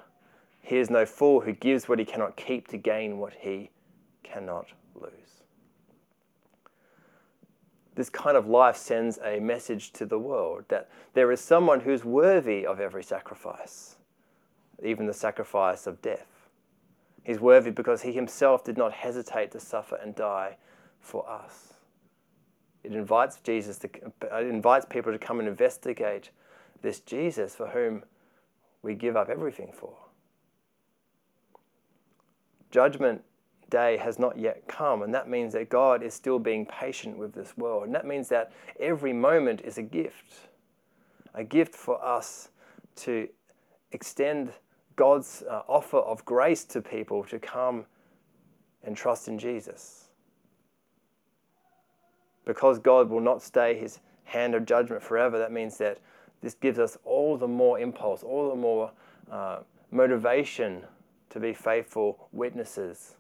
He 0.65 0.80
is 0.80 0.89
no 0.89 1.06
fool 1.06 1.41
who 1.41 1.54
gives 1.54 1.88
what 1.88 1.99
he 1.99 2.06
cannot 2.06 2.38
keep 2.38 2.67
to 2.69 2.78
gain 2.78 3.19
what 3.19 3.34
he 3.34 3.69
cannot 4.23 4.65
lose. 4.95 5.43
This 7.93 8.10
kind 8.10 8.36
of 8.36 8.47
life 8.47 8.75
sends 8.75 9.19
a 9.23 9.39
message 9.39 9.91
to 9.93 10.08
the 10.08 10.17
world 10.17 10.65
that 10.69 10.89
there 11.13 11.32
is 11.32 11.39
someone 11.39 11.82
who's 11.82 12.04
worthy 12.04 12.65
of 12.65 12.80
every 12.80 13.04
sacrifice, 13.04 13.97
even 14.84 15.06
the 15.06 15.13
sacrifice 15.13 15.86
of 15.86 16.01
death. 16.01 16.47
He's 17.23 17.39
worthy 17.39 17.69
because 17.69 18.01
he 18.01 18.12
himself 18.12 18.63
did 18.63 18.75
not 18.75 18.91
hesitate 18.91 19.51
to 19.51 19.60
suffer 19.60 19.97
and 19.97 20.15
die 20.15 20.58
for 20.99 21.30
us. 21.30 21.75
It 22.84 22.93
invites 22.93 23.38
Jesus 23.38 23.78
to, 23.80 23.89
it 24.32 24.47
invites 24.47 24.88
people 24.88 25.12
to 25.12 25.19
come 25.19 25.38
and 25.38 25.47
investigate 25.47 26.32
this 26.82 27.01
Jesus 27.01 27.54
for 27.54 27.67
whom 27.67 28.04
we 28.82 28.95
give 28.95 29.15
up 29.15 29.30
everything 29.30 29.71
for. 29.71 29.95
Judgment 32.75 33.23
day 33.69 33.95
has 33.95 34.19
not 34.19 34.38
yet 34.38 34.67
come, 34.67 35.01
and 35.01 35.13
that 35.13 35.29
means 35.29 35.53
that 35.53 35.69
God 35.69 36.03
is 36.03 36.13
still 36.13 36.39
being 36.39 36.65
patient 36.65 37.17
with 37.17 37.33
this 37.33 37.55
world. 37.55 37.85
And 37.85 37.95
that 37.95 38.05
means 38.05 38.27
that 38.27 38.51
every 38.81 39.13
moment 39.13 39.61
is 39.61 39.77
a 39.77 39.81
gift 39.81 40.49
a 41.33 41.43
gift 41.45 41.73
for 41.73 42.03
us 42.03 42.49
to 42.97 43.29
extend 43.93 44.51
God's 44.97 45.41
uh, 45.49 45.61
offer 45.69 45.99
of 45.99 46.25
grace 46.25 46.65
to 46.65 46.81
people 46.81 47.23
to 47.23 47.39
come 47.39 47.85
and 48.83 48.97
trust 48.97 49.29
in 49.29 49.39
Jesus. 49.39 50.09
Because 52.43 52.77
God 52.77 53.09
will 53.09 53.21
not 53.21 53.41
stay 53.41 53.79
his 53.79 54.01
hand 54.25 54.53
of 54.53 54.65
judgment 54.65 55.01
forever, 55.01 55.39
that 55.39 55.53
means 55.53 55.77
that 55.77 55.99
this 56.41 56.55
gives 56.55 56.77
us 56.77 56.97
all 57.05 57.38
the 57.38 57.47
more 57.47 57.79
impulse, 57.79 58.21
all 58.21 58.49
the 58.49 58.55
more 58.57 58.91
uh, 59.31 59.59
motivation 59.91 60.83
to 61.35 61.41
be 61.41 61.53
faithful 61.53 62.29
witnesses 62.31 63.17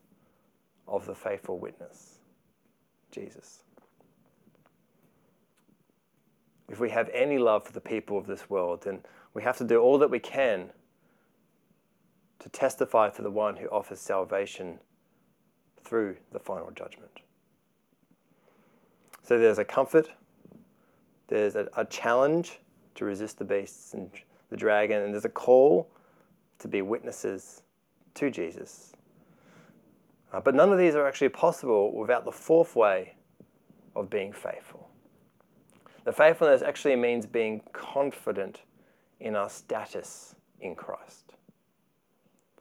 of 0.87 1.05
the 1.05 1.13
faithful 1.13 1.59
witness, 1.59 2.19
Jesus. 3.11 3.63
If 6.69 6.79
we 6.79 6.89
have 6.91 7.09
any 7.13 7.37
love 7.37 7.65
for 7.65 7.73
the 7.73 7.81
people 7.81 8.17
of 8.17 8.25
this 8.25 8.49
world, 8.49 8.83
then 8.83 9.01
we 9.33 9.43
have 9.43 9.57
to 9.57 9.65
do 9.65 9.81
all 9.81 9.97
that 9.97 10.09
we 10.09 10.19
can 10.19 10.69
to 12.39 12.47
testify 12.47 13.09
to 13.09 13.21
the 13.21 13.29
one 13.29 13.57
who 13.57 13.67
offers 13.67 13.99
salvation 13.99 14.79
through 15.83 16.15
the 16.31 16.39
final 16.39 16.71
judgment. 16.71 17.19
So 19.23 19.37
there's 19.37 19.59
a 19.59 19.65
comfort, 19.65 20.07
there's 21.27 21.57
a, 21.57 21.67
a 21.75 21.83
challenge 21.83 22.61
to 22.93 23.03
resist 23.03 23.39
the 23.39 23.45
beasts 23.45 23.93
and 23.93 24.09
the 24.49 24.55
dragon, 24.55 25.01
and 25.01 25.13
there's 25.13 25.25
a 25.25 25.29
call 25.29 25.91
to 26.59 26.69
be 26.69 26.81
witnesses 26.81 27.63
to 28.15 28.29
Jesus. 28.29 28.93
Uh, 30.33 30.41
but 30.41 30.55
none 30.55 30.71
of 30.71 30.77
these 30.77 30.95
are 30.95 31.07
actually 31.07 31.29
possible 31.29 31.95
without 31.95 32.25
the 32.25 32.31
fourth 32.31 32.75
way 32.75 33.15
of 33.95 34.09
being 34.09 34.33
faithful. 34.33 34.89
The 36.03 36.11
faithfulness 36.11 36.61
actually 36.61 36.95
means 36.95 37.25
being 37.25 37.61
confident 37.73 38.61
in 39.19 39.35
our 39.35 39.49
status 39.49 40.35
in 40.59 40.75
Christ. 40.75 41.33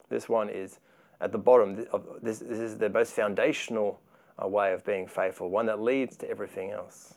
This 0.08 0.28
one 0.28 0.48
is 0.48 0.78
at 1.20 1.32
the 1.32 1.38
bottom 1.38 1.86
of 1.92 2.06
this, 2.22 2.38
this 2.38 2.58
is 2.58 2.78
the 2.78 2.88
most 2.88 3.12
foundational 3.12 4.00
uh, 4.42 4.46
way 4.46 4.72
of 4.72 4.84
being 4.84 5.06
faithful, 5.06 5.50
one 5.50 5.66
that 5.66 5.80
leads 5.80 6.16
to 6.18 6.28
everything 6.28 6.70
else. 6.70 7.14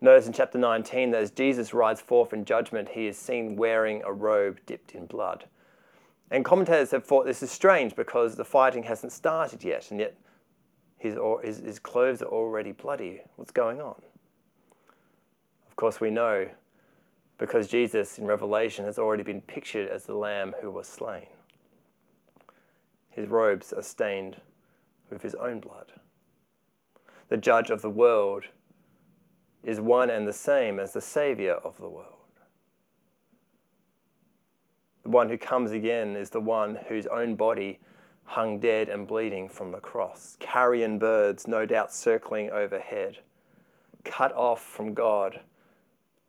Notice 0.00 0.26
in 0.26 0.32
chapter 0.32 0.58
19 0.58 1.12
that 1.12 1.22
as 1.22 1.30
Jesus 1.30 1.72
rides 1.72 2.00
forth 2.00 2.32
in 2.32 2.44
judgment, 2.44 2.88
he 2.88 3.06
is 3.06 3.16
seen 3.16 3.54
wearing 3.54 4.02
a 4.04 4.12
robe 4.12 4.58
dipped 4.66 4.94
in 4.94 5.06
blood. 5.06 5.44
And 6.32 6.46
commentators 6.46 6.90
have 6.92 7.04
thought 7.04 7.26
this 7.26 7.42
is 7.42 7.50
strange 7.50 7.94
because 7.94 8.36
the 8.36 8.44
fighting 8.44 8.84
hasn't 8.84 9.12
started 9.12 9.62
yet, 9.62 9.90
and 9.90 10.00
yet 10.00 10.16
his, 10.96 11.18
his, 11.44 11.58
his 11.58 11.78
clothes 11.78 12.22
are 12.22 12.28
already 12.28 12.72
bloody. 12.72 13.20
What's 13.36 13.50
going 13.50 13.82
on? 13.82 14.00
Of 15.68 15.76
course, 15.76 16.00
we 16.00 16.08
know 16.08 16.48
because 17.36 17.68
Jesus 17.68 18.18
in 18.18 18.24
Revelation 18.24 18.86
has 18.86 18.98
already 18.98 19.22
been 19.22 19.42
pictured 19.42 19.90
as 19.90 20.04
the 20.04 20.14
Lamb 20.14 20.54
who 20.62 20.70
was 20.70 20.86
slain. 20.86 21.26
His 23.10 23.28
robes 23.28 23.74
are 23.74 23.82
stained 23.82 24.40
with 25.10 25.20
his 25.20 25.34
own 25.34 25.60
blood. 25.60 25.92
The 27.28 27.36
judge 27.36 27.68
of 27.68 27.82
the 27.82 27.90
world 27.90 28.44
is 29.62 29.80
one 29.80 30.08
and 30.08 30.26
the 30.26 30.32
same 30.32 30.80
as 30.80 30.94
the 30.94 31.00
Saviour 31.02 31.56
of 31.56 31.76
the 31.76 31.90
world. 31.90 32.21
One 35.12 35.28
who 35.28 35.36
comes 35.36 35.72
again 35.72 36.16
is 36.16 36.30
the 36.30 36.40
one 36.40 36.74
whose 36.88 37.06
own 37.06 37.34
body 37.34 37.80
hung 38.24 38.58
dead 38.58 38.88
and 38.88 39.06
bleeding 39.06 39.46
from 39.46 39.70
the 39.70 39.78
cross, 39.78 40.38
carrion 40.40 40.98
birds 40.98 41.46
no 41.46 41.66
doubt 41.66 41.92
circling 41.92 42.50
overhead, 42.50 43.18
cut 44.04 44.32
off 44.34 44.62
from 44.64 44.94
God 44.94 45.40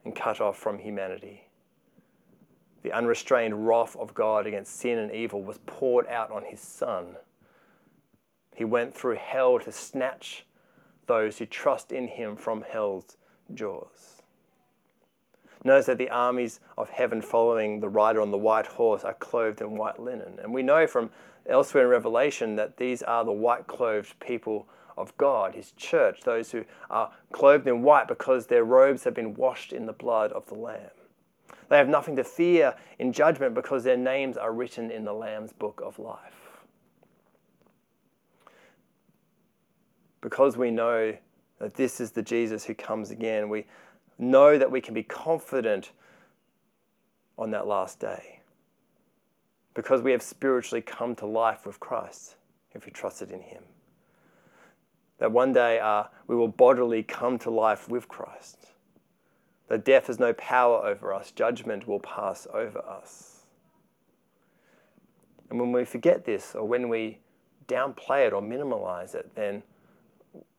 and 0.04 0.13
cut 0.13 0.41
off 0.41 0.58
from 0.58 0.80
humanity. 0.80 1.48
The 2.82 2.91
unrestrained 2.91 3.65
wrath 3.65 3.96
of 3.96 4.13
God 4.13 4.46
against 4.46 4.76
sin 4.76 4.98
and 4.98 5.13
evil 5.13 5.41
was 5.41 5.60
poured 5.65 6.06
out 6.08 6.30
on 6.30 6.43
his 6.43 6.60
Son. 6.60 7.15
He 8.54 8.65
went 8.65 8.93
through 8.93 9.15
hell 9.15 9.60
to 9.60 9.72
snatch 9.72 10.46
those 11.08 11.38
who 11.38 11.46
trust 11.46 11.93
in 11.93 12.10
him 12.10 12.36
from 12.36 12.65
hell's 12.69 13.15
jaws. 13.54 14.23
Notice 15.63 15.86
that 15.86 15.97
the 15.97 16.10
armies 16.10 16.60
of 16.78 16.89
heaven 16.89 17.21
following 17.21 17.80
the 17.80 17.89
rider 17.89 18.21
on 18.21 18.32
the 18.32 18.38
white 18.38 18.67
horse 18.67 19.04
are 19.04 19.13
clothed 19.13 19.62
in 19.62 19.78
white 19.78 19.99
linen. 19.99 20.39
And 20.41 20.54
we 20.54 20.62
know 20.62 20.88
from 20.88 21.10
elsewhere 21.47 21.86
in 21.86 21.89
Revelation 21.89 22.56
that 22.58 22.78
these 22.78 23.02
are 23.02 23.23
the 23.23 23.32
white 23.32 23.67
clothed 23.67 24.19
people 24.19 24.67
of 24.97 25.15
God, 25.17 25.56
His 25.56 25.71
church, 25.71 26.21
those 26.23 26.52
who 26.52 26.65
are 26.89 27.12
clothed 27.32 27.67
in 27.67 27.82
white 27.82 28.08
because 28.08 28.47
their 28.47 28.63
robes 28.63 29.04
have 29.06 29.13
been 29.13 29.34
washed 29.34 29.73
in 29.73 29.86
the 29.86 29.93
blood 29.93 30.32
of 30.34 30.45
the 30.47 30.56
Lamb. 30.56 30.91
They 31.69 31.78
have 31.78 31.89
nothing 31.89 32.15
to 32.17 32.23
fear 32.23 32.76
in 32.99 33.13
judgment 33.13 33.56
because 33.56 33.84
their 33.84 33.97
names 33.97 34.38
are 34.38 34.54
written 34.54 34.91
in 34.91 35.06
the 35.06 35.13
Lamb's 35.13 35.54
book 35.54 35.82
of 35.84 35.97
life. 35.97 36.60
Because 40.21 40.56
we 40.56 40.71
know 40.71 41.17
that 41.60 41.73
this 41.73 41.99
is 41.99 42.12
the 42.12 42.21
Jesus 42.21 42.63
who 42.65 42.73
comes 42.76 43.12
again, 43.12 43.49
we 43.49 43.65
know 44.17 44.58
that 44.58 44.71
we 44.71 44.82
can 44.82 44.93
be 44.93 45.04
confident 45.04 45.91
on 47.38 47.52
that 47.52 47.67
last 47.67 47.99
day 47.99 48.39
because 49.73 50.02
we 50.02 50.12
have 50.12 50.21
spiritually 50.21 50.82
come 50.82 51.15
to 51.15 51.26
life 51.26 51.65
with 51.65 51.80
Christ 51.80 52.36
if 52.73 52.86
we 52.86 52.91
trusted 52.91 53.32
in 53.32 53.41
Him 53.41 53.63
that 55.23 55.32
one 55.32 55.54
day 55.54 55.80
uh, 55.80 56.04
we 56.28 56.36
will 56.36 56.49
bodily 56.49 57.02
come 57.02 57.39
to 57.39 57.49
life 57.49 57.88
with 57.88 58.10
Christ. 58.10 58.58
That 59.69 59.86
death 59.86 60.08
has 60.08 60.19
no 60.19 60.34
power 60.34 60.86
over 60.86 61.13
us, 61.13 61.32
judgment 61.32 61.88
will 61.88 62.02
pass 62.02 62.45
over 62.54 62.80
us. 62.80 63.45
And 65.49 65.60
when 65.60 65.71
we 65.71 65.86
forget 65.86 66.26
this, 66.26 66.56
or 66.56 66.67
when 66.67 66.89
we 66.89 67.19
downplay 67.69 68.28
it 68.28 68.34
or 68.34 68.41
minimalize 68.41 69.15
it, 69.15 69.34
then 69.34 69.63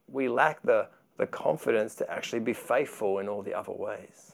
we 0.09 0.29
lack 0.29 0.63
the, 0.63 0.89
the 1.17 1.27
confidence 1.27 1.95
to 1.97 2.11
actually 2.11 2.41
be 2.41 2.53
faithful 2.53 3.19
in 3.19 3.29
all 3.29 3.43
the 3.43 3.55
other 3.55 3.73
ways. 3.73 4.33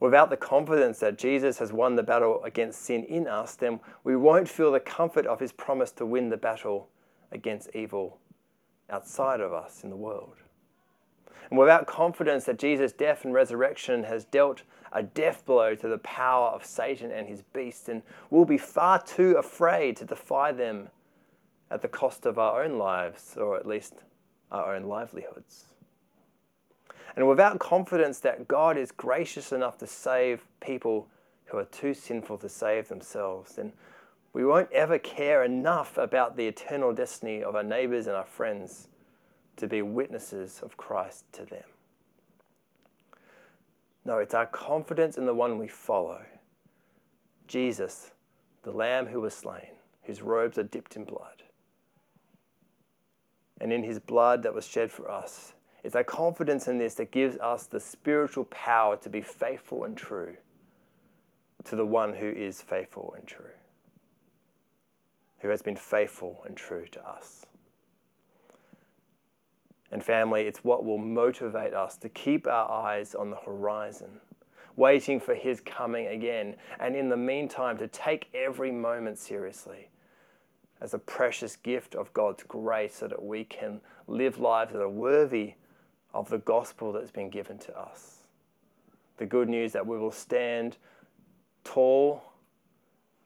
Without 0.00 0.30
the 0.30 0.36
confidence 0.36 1.00
that 1.00 1.18
Jesus 1.18 1.58
has 1.58 1.72
won 1.72 1.96
the 1.96 2.02
battle 2.02 2.42
against 2.44 2.82
sin 2.82 3.04
in 3.04 3.26
us, 3.26 3.56
then 3.56 3.80
we 4.04 4.16
won't 4.16 4.48
feel 4.48 4.70
the 4.70 4.80
comfort 4.80 5.26
of 5.26 5.40
his 5.40 5.52
promise 5.52 5.90
to 5.92 6.06
win 6.06 6.28
the 6.28 6.36
battle 6.36 6.88
against 7.32 7.68
evil 7.74 8.18
outside 8.88 9.40
of 9.40 9.52
us 9.52 9.82
in 9.82 9.90
the 9.90 9.96
world. 9.96 10.36
And 11.50 11.58
without 11.58 11.86
confidence 11.86 12.44
that 12.44 12.58
Jesus' 12.58 12.92
death 12.92 13.24
and 13.24 13.34
resurrection 13.34 14.04
has 14.04 14.24
dealt 14.24 14.62
a 14.92 15.02
death 15.02 15.44
blow 15.44 15.74
to 15.74 15.88
the 15.88 15.98
power 15.98 16.48
of 16.48 16.64
Satan 16.64 17.10
and 17.10 17.26
his 17.26 17.42
beast, 17.42 17.88
and 17.88 18.02
we'll 18.30 18.44
be 18.44 18.58
far 18.58 19.02
too 19.02 19.32
afraid 19.36 19.96
to 19.96 20.04
defy 20.04 20.52
them 20.52 20.88
at 21.70 21.82
the 21.82 21.88
cost 21.88 22.24
of 22.24 22.38
our 22.38 22.62
own 22.62 22.78
lives, 22.78 23.36
or 23.36 23.56
at 23.56 23.66
least 23.66 23.94
Uh, 24.50 24.56
our 24.56 24.76
own 24.76 24.84
livelihoods. 24.84 25.66
And 27.16 27.28
without 27.28 27.58
confidence 27.58 28.20
that 28.20 28.48
God 28.48 28.78
is 28.78 28.90
gracious 28.92 29.52
enough 29.52 29.76
to 29.78 29.86
save 29.86 30.46
people 30.60 31.08
who 31.46 31.58
are 31.58 31.64
too 31.64 31.92
sinful 31.92 32.38
to 32.38 32.48
save 32.48 32.88
themselves, 32.88 33.56
then 33.56 33.72
we 34.32 34.46
won't 34.46 34.70
ever 34.72 34.98
care 34.98 35.44
enough 35.44 35.98
about 35.98 36.36
the 36.36 36.46
eternal 36.46 36.94
destiny 36.94 37.42
of 37.42 37.56
our 37.56 37.62
neighbors 37.62 38.06
and 38.06 38.16
our 38.16 38.24
friends 38.24 38.88
to 39.56 39.66
be 39.66 39.82
witnesses 39.82 40.60
of 40.62 40.76
Christ 40.76 41.24
to 41.32 41.44
them. 41.44 41.64
No, 44.04 44.18
it's 44.18 44.34
our 44.34 44.46
confidence 44.46 45.18
in 45.18 45.26
the 45.26 45.34
one 45.34 45.58
we 45.58 45.68
follow 45.68 46.22
Jesus, 47.46 48.12
the 48.62 48.70
Lamb 48.70 49.06
who 49.06 49.20
was 49.20 49.34
slain, 49.34 49.74
whose 50.04 50.22
robes 50.22 50.56
are 50.56 50.62
dipped 50.62 50.96
in 50.96 51.04
blood. 51.04 51.42
And 53.60 53.72
in 53.72 53.82
his 53.82 53.98
blood 53.98 54.42
that 54.44 54.54
was 54.54 54.66
shed 54.66 54.90
for 54.90 55.10
us, 55.10 55.54
it's 55.82 55.96
our 55.96 56.04
confidence 56.04 56.68
in 56.68 56.78
this 56.78 56.94
that 56.94 57.10
gives 57.10 57.36
us 57.38 57.66
the 57.66 57.80
spiritual 57.80 58.44
power 58.44 58.96
to 58.98 59.08
be 59.08 59.20
faithful 59.20 59.84
and 59.84 59.96
true 59.96 60.36
to 61.64 61.76
the 61.76 61.86
one 61.86 62.14
who 62.14 62.28
is 62.28 62.62
faithful 62.62 63.14
and 63.16 63.26
true 63.26 63.50
who 65.40 65.48
has 65.48 65.62
been 65.62 65.76
faithful 65.76 66.42
and 66.46 66.56
true 66.56 66.86
to 66.90 67.08
us. 67.08 67.46
And 69.90 70.02
family, 70.02 70.42
it's 70.42 70.64
what 70.64 70.84
will 70.84 70.98
motivate 70.98 71.72
us 71.72 71.96
to 71.98 72.08
keep 72.08 72.46
our 72.46 72.70
eyes 72.70 73.14
on 73.14 73.30
the 73.30 73.36
horizon, 73.36 74.20
waiting 74.76 75.18
for 75.18 75.34
His 75.34 75.60
coming 75.60 76.08
again, 76.08 76.56
and 76.78 76.94
in 76.94 77.08
the 77.08 77.16
meantime, 77.16 77.78
to 77.78 77.88
take 77.88 78.28
every 78.34 78.70
moment 78.70 79.18
seriously 79.18 79.88
as 80.80 80.94
a 80.94 80.98
precious 80.98 81.56
gift 81.56 81.94
of 81.94 82.12
God's 82.12 82.42
grace 82.44 82.96
so 82.96 83.08
that 83.08 83.22
we 83.22 83.44
can 83.44 83.80
live 84.06 84.38
lives 84.38 84.72
that 84.72 84.80
are 84.80 84.88
worthy 84.88 85.54
of 86.14 86.28
the 86.30 86.38
gospel 86.38 86.92
that's 86.92 87.10
been 87.10 87.30
given 87.30 87.58
to 87.58 87.78
us. 87.78 88.24
The 89.18 89.26
good 89.26 89.48
news 89.48 89.72
that 89.72 89.86
we 89.86 89.98
will 89.98 90.12
stand 90.12 90.76
tall 91.64 92.22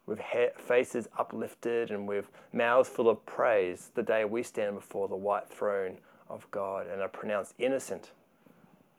with 0.06 0.20
faces 0.56 1.08
uplifted 1.18 1.90
and 1.90 2.08
with 2.08 2.30
mouths 2.52 2.88
full 2.88 3.08
of 3.08 3.24
praise 3.24 3.90
the 3.94 4.02
day 4.02 4.24
we 4.24 4.42
stand 4.42 4.74
before 4.74 5.06
the 5.06 5.16
white 5.16 5.48
throne 5.48 5.98
of 6.28 6.50
God 6.50 6.86
and 6.88 7.00
are 7.00 7.08
pronounced 7.08 7.54
innocent 7.58 8.10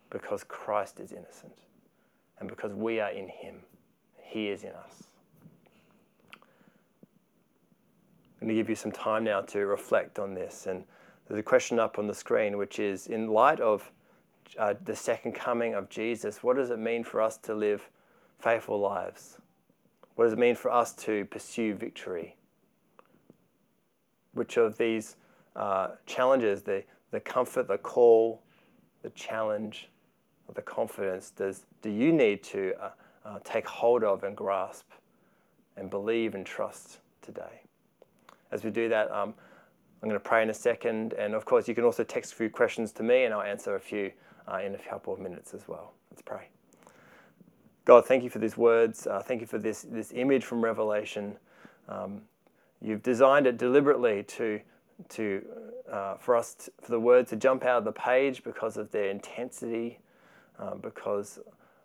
because 0.09 0.43
Christ 0.43 0.99
is 0.99 1.11
innocent 1.11 1.57
and 2.39 2.47
because 2.47 2.73
we 2.73 2.99
are 2.99 3.11
in 3.11 3.27
Him. 3.27 3.61
He 4.21 4.49
is 4.49 4.63
in 4.63 4.71
us. 4.71 5.03
I'm 8.43 8.47
going 8.47 8.57
to 8.57 8.61
give 8.61 8.69
you 8.69 8.75
some 8.75 8.91
time 8.91 9.23
now 9.23 9.39
to 9.39 9.59
reflect 9.65 10.19
on 10.19 10.33
this. 10.33 10.67
And 10.67 10.83
there's 11.25 11.39
a 11.39 11.43
question 11.43 11.79
up 11.79 11.97
on 11.97 12.07
the 12.07 12.13
screen, 12.13 12.57
which 12.57 12.77
is 12.77 13.07
in 13.07 13.29
light 13.29 13.61
of 13.61 13.89
uh, 14.59 14.73
the 14.83 14.93
second 14.93 15.31
coming 15.31 15.75
of 15.75 15.89
Jesus, 15.89 16.43
what 16.43 16.57
does 16.57 16.69
it 16.69 16.77
mean 16.77 17.05
for 17.05 17.21
us 17.21 17.37
to 17.37 17.55
live 17.55 17.89
faithful 18.39 18.77
lives? 18.77 19.37
What 20.15 20.25
does 20.25 20.33
it 20.33 20.39
mean 20.39 20.55
for 20.55 20.69
us 20.71 20.91
to 20.95 21.23
pursue 21.23 21.73
victory? 21.73 22.35
Which 24.33 24.57
of 24.57 24.77
these 24.77 25.15
uh, 25.55 25.91
challenges, 26.05 26.63
the, 26.63 26.83
the 27.11 27.21
comfort, 27.21 27.69
the 27.69 27.77
call, 27.77 28.41
the 29.03 29.09
challenge, 29.11 29.87
the 30.53 30.61
confidence, 30.61 31.31
does, 31.31 31.65
do 31.81 31.89
you 31.89 32.11
need 32.11 32.43
to 32.43 32.73
uh, 32.77 32.89
uh, 33.23 33.39
take 33.45 33.65
hold 33.65 34.03
of 34.03 34.25
and 34.25 34.35
grasp 34.35 34.89
and 35.77 35.89
believe 35.89 36.35
and 36.35 36.45
trust 36.45 36.99
today. 37.21 37.62
As 38.53 38.63
we 38.63 38.69
do 38.69 38.87
that, 38.89 39.11
um, 39.11 39.33
I'm 40.03 40.09
going 40.09 40.13
to 40.13 40.19
pray 40.19 40.43
in 40.43 40.51
a 40.51 40.53
second, 40.53 41.13
and 41.13 41.33
of 41.33 41.43
course, 41.43 41.67
you 41.67 41.73
can 41.73 41.83
also 41.83 42.03
text 42.03 42.33
a 42.33 42.35
few 42.35 42.51
questions 42.51 42.91
to 42.93 43.03
me, 43.03 43.23
and 43.23 43.33
I'll 43.33 43.41
answer 43.41 43.75
a 43.75 43.79
few 43.79 44.11
uh, 44.47 44.57
in 44.57 44.75
a 44.75 44.77
couple 44.77 45.11
of 45.11 45.19
minutes 45.19 45.55
as 45.55 45.67
well. 45.67 45.93
Let's 46.11 46.21
pray. 46.21 46.49
God, 47.85 48.05
thank 48.05 48.23
you 48.23 48.29
for 48.29 48.37
these 48.37 48.55
words. 48.55 49.07
Uh, 49.07 49.23
thank 49.23 49.41
you 49.41 49.47
for 49.47 49.57
this, 49.57 49.81
this 49.81 50.13
image 50.13 50.45
from 50.45 50.63
Revelation. 50.63 51.35
Um, 51.89 52.21
you've 52.79 53.01
designed 53.01 53.47
it 53.47 53.57
deliberately 53.57 54.21
to, 54.23 54.59
to, 55.09 55.45
uh, 55.91 56.15
for 56.17 56.35
us, 56.35 56.69
for 56.79 56.91
the 56.91 56.99
words 56.99 57.31
to 57.31 57.35
jump 57.35 57.65
out 57.65 57.79
of 57.79 57.85
the 57.85 57.91
page 57.91 58.43
because 58.43 58.77
of 58.77 58.91
their 58.91 59.09
intensity, 59.09 59.99
uh, 60.59 60.75
because 60.75 61.39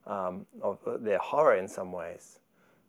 um, 0.06 0.44
of 0.60 0.78
their 1.00 1.18
horror 1.18 1.56
in 1.56 1.66
some 1.66 1.92
ways. 1.92 2.40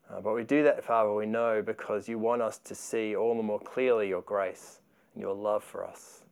Uh, 0.09 0.19
but 0.21 0.33
we 0.33 0.43
do 0.43 0.63
that, 0.63 0.83
Father, 0.83 1.13
we 1.13 1.25
know 1.25 1.61
because 1.61 2.09
you 2.09 2.17
want 2.17 2.41
us 2.41 2.57
to 2.57 2.73
see 2.73 3.15
all 3.15 3.37
the 3.37 3.43
more 3.43 3.59
clearly 3.59 4.07
your 4.07 4.21
grace 4.21 4.79
and 5.13 5.21
your 5.21 5.35
love 5.35 5.63
for 5.63 5.85
us 5.85 6.23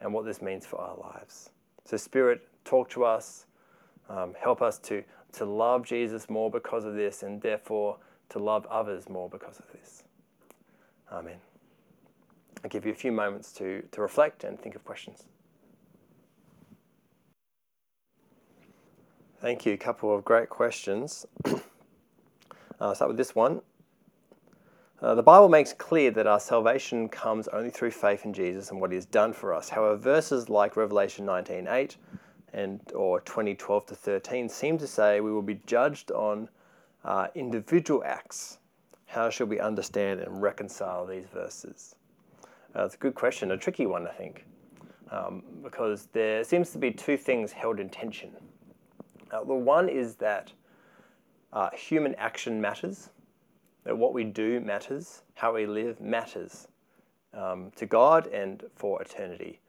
and 0.00 0.12
what 0.12 0.24
this 0.24 0.40
means 0.40 0.64
for 0.64 0.80
our 0.80 0.96
lives. 0.96 1.50
So, 1.84 1.96
Spirit, 1.96 2.46
talk 2.64 2.88
to 2.90 3.04
us, 3.04 3.46
um, 4.08 4.34
help 4.38 4.62
us 4.62 4.78
to 4.80 5.02
to 5.32 5.44
love 5.44 5.84
Jesus 5.84 6.28
more 6.28 6.50
because 6.50 6.84
of 6.84 6.94
this, 6.94 7.22
and 7.22 7.40
therefore 7.40 7.96
to 8.28 8.38
love 8.38 8.66
others 8.66 9.08
more 9.08 9.28
because 9.28 9.58
of 9.58 9.64
this. 9.72 10.04
Amen. 11.10 11.38
I'll 12.62 12.70
give 12.70 12.86
you 12.86 12.92
a 12.92 12.94
few 12.94 13.12
moments 13.12 13.52
to, 13.54 13.82
to 13.92 14.00
reflect 14.00 14.44
and 14.44 14.60
think 14.60 14.74
of 14.74 14.84
questions. 14.84 15.24
Thank 19.40 19.66
you. 19.66 19.72
A 19.72 19.78
couple 19.78 20.14
of 20.14 20.24
great 20.24 20.48
questions. 20.48 21.26
I'll 22.82 22.96
start 22.96 23.10
with 23.10 23.16
this 23.16 23.34
one. 23.34 23.60
Uh, 25.00 25.14
the 25.14 25.22
Bible 25.22 25.48
makes 25.48 25.72
clear 25.72 26.10
that 26.10 26.26
our 26.26 26.40
salvation 26.40 27.08
comes 27.08 27.46
only 27.48 27.70
through 27.70 27.92
faith 27.92 28.24
in 28.24 28.32
Jesus 28.32 28.70
and 28.70 28.80
what 28.80 28.90
He 28.90 28.96
has 28.96 29.06
done 29.06 29.32
for 29.32 29.54
us. 29.54 29.68
However, 29.68 29.96
verses 29.96 30.48
like 30.48 30.76
Revelation 30.76 31.24
19:8 31.24 31.96
and 32.52 32.80
or 32.94 33.20
2012 33.20 33.86
to 33.86 33.94
13 33.94 34.48
seem 34.48 34.78
to 34.78 34.86
say 34.86 35.20
we 35.20 35.32
will 35.32 35.42
be 35.42 35.60
judged 35.64 36.10
on 36.10 36.48
uh, 37.04 37.28
individual 37.36 38.02
acts. 38.04 38.58
How 39.06 39.30
should 39.30 39.48
we 39.48 39.60
understand 39.60 40.20
and 40.20 40.42
reconcile 40.42 41.06
these 41.06 41.26
verses? 41.32 41.94
Uh, 42.74 42.84
it's 42.84 42.94
a 42.94 42.98
good 42.98 43.14
question, 43.14 43.52
a 43.52 43.56
tricky 43.56 43.86
one, 43.86 44.08
I 44.08 44.12
think, 44.12 44.44
um, 45.10 45.42
because 45.62 46.08
there 46.12 46.42
seems 46.42 46.70
to 46.70 46.78
be 46.78 46.90
two 46.90 47.16
things 47.16 47.52
held 47.52 47.78
in 47.78 47.90
tension. 47.90 48.30
Uh, 49.30 49.44
the 49.44 49.54
one 49.54 49.88
is 49.88 50.16
that 50.16 50.52
uh, 51.52 51.70
human 51.70 52.14
action 52.16 52.60
matters, 52.60 53.10
that 53.84 53.96
what 53.96 54.14
we 54.14 54.24
do 54.24 54.60
matters, 54.60 55.22
how 55.34 55.54
we 55.54 55.66
live 55.66 56.00
matters 56.00 56.68
um, 57.34 57.70
to 57.76 57.86
God 57.86 58.26
and 58.28 58.64
for 58.74 59.02
eternity. 59.02 59.60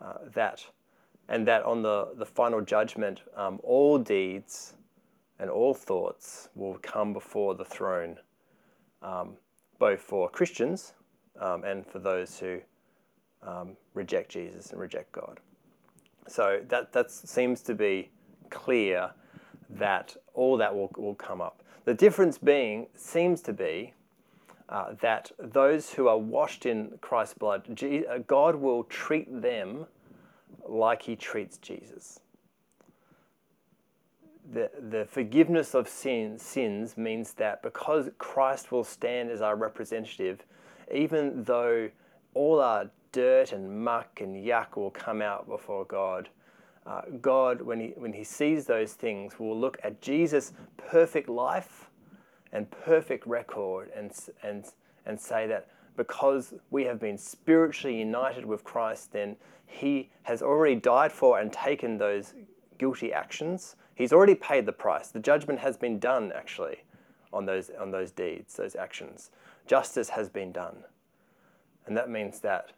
Uh, 0.00 0.18
that 0.34 0.64
and 1.28 1.46
that 1.46 1.64
on 1.64 1.82
the, 1.82 2.08
the 2.16 2.26
final 2.26 2.60
judgment, 2.60 3.22
um, 3.36 3.58
all 3.62 3.98
deeds 3.98 4.74
and 5.38 5.50
all 5.50 5.74
thoughts 5.74 6.48
will 6.54 6.78
come 6.82 7.12
before 7.12 7.54
the 7.54 7.64
throne, 7.64 8.16
um, 9.02 9.36
both 9.78 10.00
for 10.00 10.28
Christians 10.30 10.92
um, 11.40 11.64
and 11.64 11.86
for 11.86 11.98
those 11.98 12.38
who 12.38 12.60
um, 13.42 13.76
reject 13.94 14.30
Jesus 14.30 14.70
and 14.70 14.80
reject 14.80 15.12
God. 15.12 15.40
So 16.28 16.60
that, 16.68 16.92
that 16.92 17.10
seems 17.10 17.60
to 17.62 17.74
be 17.74 18.10
clear 18.50 19.10
that 19.70 20.16
all 20.36 20.56
that 20.58 20.74
will, 20.74 20.90
will 20.96 21.14
come 21.14 21.40
up. 21.40 21.62
The 21.84 21.94
difference 21.94 22.38
being 22.38 22.86
seems 22.94 23.40
to 23.42 23.52
be 23.52 23.94
uh, 24.68 24.94
that 25.00 25.30
those 25.38 25.90
who 25.90 26.08
are 26.08 26.18
washed 26.18 26.66
in 26.66 26.98
Christ's 27.00 27.34
blood, 27.34 28.24
God 28.26 28.56
will 28.56 28.84
treat 28.84 29.42
them 29.42 29.86
like 30.68 31.02
he 31.02 31.16
treats 31.16 31.58
Jesus. 31.58 32.20
The, 34.52 34.70
the 34.90 35.04
forgiveness 35.06 35.74
of 35.74 35.88
sin, 35.88 36.38
sins 36.38 36.96
means 36.96 37.32
that 37.34 37.62
because 37.62 38.08
Christ 38.18 38.70
will 38.70 38.84
stand 38.84 39.30
as 39.30 39.40
our 39.40 39.56
representative, 39.56 40.44
even 40.92 41.42
though 41.44 41.90
all 42.34 42.60
our 42.60 42.90
dirt 43.12 43.52
and 43.52 43.84
muck 43.84 44.20
and 44.20 44.36
yuck 44.44 44.76
will 44.76 44.90
come 44.90 45.22
out 45.22 45.48
before 45.48 45.84
God, 45.84 46.28
uh, 46.86 47.02
God, 47.20 47.60
when 47.60 47.80
he, 47.80 47.88
when 47.96 48.12
he 48.12 48.22
sees 48.22 48.66
those 48.66 48.92
things, 48.92 49.38
will 49.38 49.58
look 49.58 49.78
at 49.82 50.00
Jesus' 50.00 50.52
perfect 50.76 51.28
life 51.28 51.90
and 52.52 52.70
perfect 52.70 53.26
record 53.26 53.90
and, 53.94 54.12
and, 54.42 54.64
and 55.04 55.20
say 55.20 55.46
that 55.48 55.68
because 55.96 56.54
we 56.70 56.84
have 56.84 57.00
been 57.00 57.18
spiritually 57.18 57.98
united 57.98 58.44
with 58.44 58.62
Christ, 58.62 59.12
then 59.12 59.36
He 59.66 60.10
has 60.22 60.42
already 60.42 60.76
died 60.76 61.10
for 61.10 61.40
and 61.40 61.52
taken 61.52 61.98
those 61.98 62.34
guilty 62.78 63.12
actions. 63.12 63.76
He's 63.94 64.12
already 64.12 64.34
paid 64.34 64.66
the 64.66 64.72
price. 64.72 65.08
The 65.08 65.20
judgment 65.20 65.58
has 65.60 65.76
been 65.76 65.98
done, 65.98 66.32
actually, 66.36 66.84
on 67.32 67.46
those, 67.46 67.70
on 67.80 67.90
those 67.90 68.10
deeds, 68.10 68.54
those 68.54 68.76
actions. 68.76 69.30
Justice 69.66 70.10
has 70.10 70.28
been 70.28 70.52
done. 70.52 70.76
And 71.86 71.96
that 71.96 72.10
means 72.10 72.40
that 72.40 72.72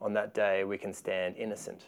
on 0.00 0.12
that 0.14 0.32
day 0.32 0.64
we 0.64 0.78
can 0.78 0.92
stand 0.92 1.36
innocent 1.36 1.86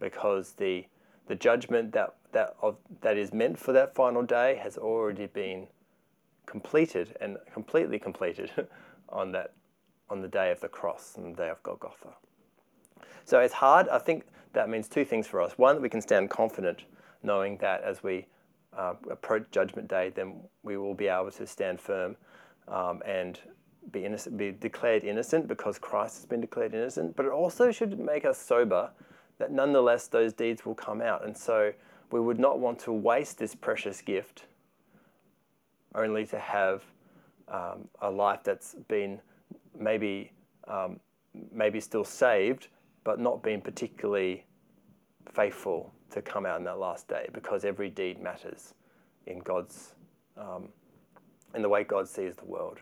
because 0.00 0.52
the, 0.52 0.86
the 1.26 1.34
judgment 1.34 1.92
that, 1.92 2.14
that, 2.32 2.56
of, 2.62 2.76
that 3.00 3.16
is 3.16 3.32
meant 3.32 3.58
for 3.58 3.72
that 3.72 3.94
final 3.94 4.22
day 4.22 4.58
has 4.62 4.76
already 4.76 5.26
been 5.26 5.66
completed 6.46 7.16
and 7.20 7.36
completely 7.52 7.98
completed 7.98 8.50
on 9.08 9.32
that 9.32 9.52
on 10.08 10.22
the 10.22 10.28
day 10.28 10.52
of 10.52 10.60
the 10.60 10.68
cross 10.68 11.14
and 11.16 11.34
the 11.34 11.42
day 11.42 11.48
of 11.48 11.60
Golgotha. 11.64 12.10
So 13.24 13.40
it's 13.40 13.54
hard. 13.54 13.88
I 13.88 13.98
think 13.98 14.24
that 14.52 14.68
means 14.68 14.88
two 14.88 15.04
things 15.04 15.26
for 15.26 15.42
us. 15.42 15.58
One, 15.58 15.82
we 15.82 15.88
can 15.88 16.00
stand 16.00 16.30
confident 16.30 16.84
knowing 17.22 17.56
that 17.58 17.82
as 17.82 18.02
we 18.02 18.26
uh, 18.76 18.94
approach 19.10 19.46
Judgment 19.50 19.88
Day, 19.88 20.12
then 20.14 20.40
we 20.62 20.76
will 20.76 20.94
be 20.94 21.08
able 21.08 21.30
to 21.32 21.46
stand 21.46 21.80
firm 21.80 22.16
um, 22.68 23.02
and 23.04 23.40
be 23.90 24.04
innocent, 24.04 24.36
be 24.36 24.52
declared 24.52 25.04
innocent 25.04 25.48
because 25.48 25.78
Christ 25.78 26.16
has 26.16 26.26
been 26.26 26.40
declared 26.40 26.74
innocent. 26.74 27.16
But 27.16 27.26
it 27.26 27.32
also 27.32 27.72
should 27.72 27.98
make 27.98 28.24
us 28.24 28.38
sober 28.38 28.90
that 29.38 29.52
nonetheless 29.52 30.08
those 30.08 30.32
deeds 30.32 30.64
will 30.64 30.74
come 30.74 31.00
out, 31.00 31.24
and 31.24 31.36
so 31.36 31.72
we 32.10 32.20
would 32.20 32.38
not 32.38 32.58
want 32.58 32.78
to 32.80 32.92
waste 32.92 33.38
this 33.38 33.54
precious 33.54 34.00
gift 34.00 34.46
only 35.94 36.26
to 36.26 36.38
have 36.38 36.84
um, 37.48 37.88
a 38.00 38.10
life 38.10 38.40
that's 38.44 38.74
been 38.88 39.20
maybe 39.78 40.32
um, 40.68 41.00
maybe 41.52 41.80
still 41.80 42.04
saved, 42.04 42.68
but 43.04 43.20
not 43.20 43.42
been 43.42 43.60
particularly 43.60 44.44
faithful 45.32 45.92
to 46.10 46.22
come 46.22 46.46
out 46.46 46.58
in 46.58 46.64
that 46.64 46.78
last 46.78 47.08
day, 47.08 47.28
because 47.32 47.64
every 47.64 47.90
deed 47.90 48.20
matters 48.20 48.74
in 49.26 49.38
God's 49.40 49.94
um, 50.36 50.68
in 51.54 51.62
the 51.62 51.68
way 51.68 51.84
God 51.84 52.08
sees 52.08 52.36
the 52.36 52.44
world. 52.44 52.78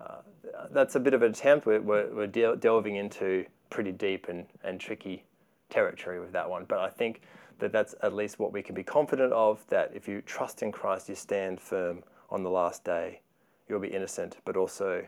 Uh, 0.00 0.22
that's 0.70 0.94
a 0.94 1.00
bit 1.00 1.12
of 1.12 1.22
an 1.22 1.32
attempt. 1.32 1.66
We're, 1.66 1.80
we're, 1.80 2.14
we're 2.14 2.56
delving 2.56 2.96
into 2.96 3.44
pretty 3.68 3.92
deep 3.92 4.28
and, 4.28 4.46
and 4.64 4.80
tricky 4.80 5.24
territory 5.70 6.20
with 6.20 6.32
that 6.32 6.48
one, 6.48 6.64
but 6.66 6.78
I 6.78 6.88
think 6.88 7.22
that 7.58 7.72
that's 7.72 7.94
at 8.02 8.14
least 8.14 8.38
what 8.38 8.52
we 8.52 8.62
can 8.62 8.74
be 8.74 8.82
confident 8.82 9.32
of. 9.32 9.64
That 9.68 9.92
if 9.94 10.08
you 10.08 10.22
trust 10.22 10.62
in 10.62 10.72
Christ, 10.72 11.08
you 11.08 11.14
stand 11.14 11.60
firm 11.60 12.02
on 12.30 12.42
the 12.42 12.50
last 12.50 12.84
day. 12.84 13.20
You'll 13.68 13.80
be 13.80 13.88
innocent, 13.88 14.38
but 14.44 14.56
also 14.56 15.06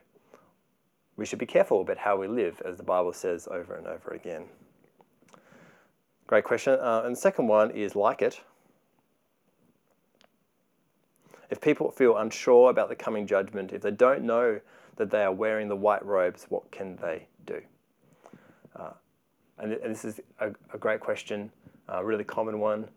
we 1.17 1.27
should 1.27 1.39
be 1.39 1.47
careful 1.47 1.81
about 1.81 1.99
how 1.99 2.17
we 2.17 2.29
live, 2.29 2.63
as 2.65 2.77
the 2.77 2.83
Bible 2.83 3.13
says 3.13 3.49
over 3.51 3.75
and 3.75 3.87
over 3.87 4.13
again. 4.13 4.45
Great 6.27 6.45
question. 6.45 6.79
Uh, 6.81 7.03
and 7.05 7.15
the 7.15 7.21
second 7.21 7.47
one 7.47 7.71
is 7.71 7.95
like 7.95 8.23
it. 8.23 8.41
If 11.51 11.61
people 11.61 11.91
feel 11.91 12.17
unsure 12.17 12.71
about 12.71 12.89
the 12.89 12.97
coming 12.97 13.27
judgment, 13.27 13.73
if 13.73 13.83
they 13.83 13.91
don't 13.91 14.23
know 14.23 14.61
that 14.97 15.11
they 15.11 15.23
are 15.23 15.33
wearing 15.33 15.69
the 15.69 15.77
white 15.77 16.05
robes, 16.05 16.47
what 16.49 16.71
can 16.71 16.97
they 16.97 17.27
do? 17.45 17.61
Uh, 18.75 18.93
and, 19.63 19.73
this 19.95 20.05
is 20.05 20.21
a, 20.41 20.51
a 20.75 20.79
great 20.79 21.01
question, 21.01 21.51
a 21.89 22.05
really 22.05 22.25
common 22.25 22.59
one. 22.59 22.89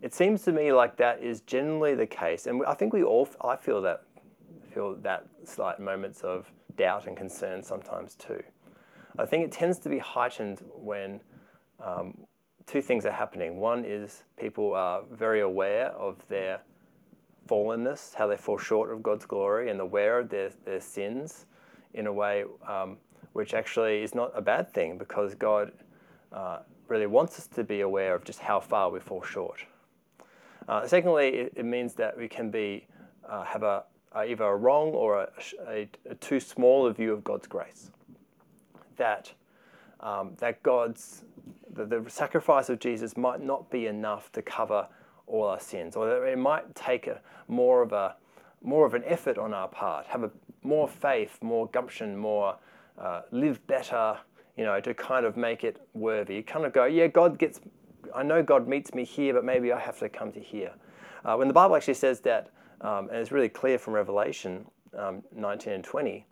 It 0.00 0.14
seems 0.14 0.42
to 0.42 0.52
me 0.52 0.72
like 0.72 0.96
that 0.96 1.20
is 1.22 1.40
generally 1.40 1.94
the 1.94 2.06
case, 2.06 2.46
and 2.46 2.64
I 2.64 2.74
think 2.74 2.92
we 2.92 3.02
all, 3.02 3.28
I 3.42 3.56
feel 3.56 3.82
that 3.82 4.04
feel 4.72 4.94
that 4.96 5.26
slight 5.44 5.80
moments 5.80 6.20
of 6.20 6.50
doubt 6.76 7.06
and 7.06 7.16
concern 7.16 7.62
sometimes 7.62 8.14
too. 8.14 8.42
I 9.18 9.26
think 9.26 9.44
it 9.44 9.50
tends 9.50 9.78
to 9.80 9.88
be 9.88 9.98
heightened 9.98 10.62
when 10.72 11.20
um, 11.84 12.16
two 12.66 12.80
things 12.80 13.04
are 13.06 13.10
happening. 13.12 13.58
One 13.58 13.84
is 13.84 14.22
people 14.38 14.74
are 14.74 15.02
very 15.10 15.40
aware 15.40 15.88
of 15.88 16.16
their 16.28 16.60
fallenness, 17.48 18.14
how 18.14 18.28
they 18.28 18.36
fall 18.36 18.58
short 18.58 18.92
of 18.92 19.02
God's 19.02 19.26
glory, 19.26 19.70
and 19.70 19.80
aware 19.80 20.20
of 20.20 20.28
their, 20.28 20.50
their 20.64 20.80
sins 20.80 21.46
in 21.94 22.06
a 22.06 22.12
way 22.12 22.44
um, 22.68 22.98
which 23.32 23.54
actually 23.54 24.02
is 24.02 24.14
not 24.14 24.32
a 24.34 24.40
bad 24.40 24.72
thing 24.72 24.98
because 24.98 25.34
God 25.34 25.72
uh, 26.32 26.58
really 26.88 27.06
wants 27.06 27.38
us 27.38 27.46
to 27.48 27.64
be 27.64 27.80
aware 27.80 28.14
of 28.14 28.24
just 28.24 28.40
how 28.40 28.60
far 28.60 28.90
we 28.90 29.00
fall 29.00 29.22
short. 29.22 29.64
Uh, 30.68 30.86
secondly, 30.86 31.28
it, 31.28 31.52
it, 31.56 31.64
means 31.64 31.94
that 31.94 32.16
we 32.16 32.28
can 32.28 32.50
be 32.50 32.86
uh, 33.28 33.42
have 33.44 33.62
a, 33.62 33.84
a, 34.14 34.24
either 34.24 34.44
a 34.44 34.56
wrong 34.56 34.90
or 34.90 35.22
a, 35.22 35.30
a, 35.66 35.88
a, 36.10 36.14
too 36.16 36.40
small 36.40 36.86
a 36.86 36.92
view 36.92 37.12
of 37.12 37.24
God's 37.24 37.46
grace. 37.46 37.90
That, 38.96 39.32
um, 40.00 40.32
that 40.38 40.62
God's, 40.62 41.24
the, 41.72 41.86
the 41.86 42.04
sacrifice 42.08 42.68
of 42.68 42.80
Jesus 42.80 43.16
might 43.16 43.40
not 43.40 43.70
be 43.70 43.86
enough 43.86 44.30
to 44.32 44.42
cover 44.42 44.86
all 45.26 45.44
our 45.44 45.60
sins, 45.60 45.96
or 45.96 46.26
it 46.26 46.38
might 46.38 46.74
take 46.74 47.06
a, 47.06 47.20
more 47.48 47.82
of 47.82 47.92
a 47.92 48.16
more 48.62 48.86
of 48.86 48.94
an 48.94 49.04
effort 49.06 49.38
on 49.38 49.54
our 49.54 49.68
part, 49.68 50.06
have 50.06 50.24
a 50.24 50.30
more 50.62 50.88
faith, 50.88 51.38
more 51.42 51.68
gumption, 51.68 52.16
more 52.16 52.56
uh, 53.00 53.22
live 53.30 53.64
better, 53.66 54.18
you 54.56 54.64
know, 54.64 54.80
to 54.80 54.94
kind 54.94 55.24
of 55.24 55.36
make 55.36 55.64
it 55.64 55.80
worthy. 55.94 56.42
Kind 56.42 56.64
of 56.64 56.72
go, 56.72 56.84
yeah, 56.84 57.06
God 57.06 57.38
gets, 57.38 57.60
I 58.14 58.22
know 58.22 58.42
God 58.42 58.68
meets 58.68 58.94
me 58.94 59.04
here, 59.04 59.34
but 59.34 59.44
maybe 59.44 59.72
I 59.72 59.78
have 59.78 59.98
to 60.00 60.08
come 60.08 60.32
to 60.32 60.40
here. 60.40 60.72
Uh, 61.24 61.36
when 61.36 61.48
the 61.48 61.54
Bible 61.54 61.76
actually 61.76 61.94
says 61.94 62.20
that, 62.20 62.50
um, 62.80 63.08
and 63.08 63.18
it's 63.18 63.32
really 63.32 63.48
clear 63.48 63.78
from 63.78 63.94
Revelation 63.94 64.64
um, 64.96 65.22
19 65.34 65.72
and 65.72 65.84
20, 65.84 66.26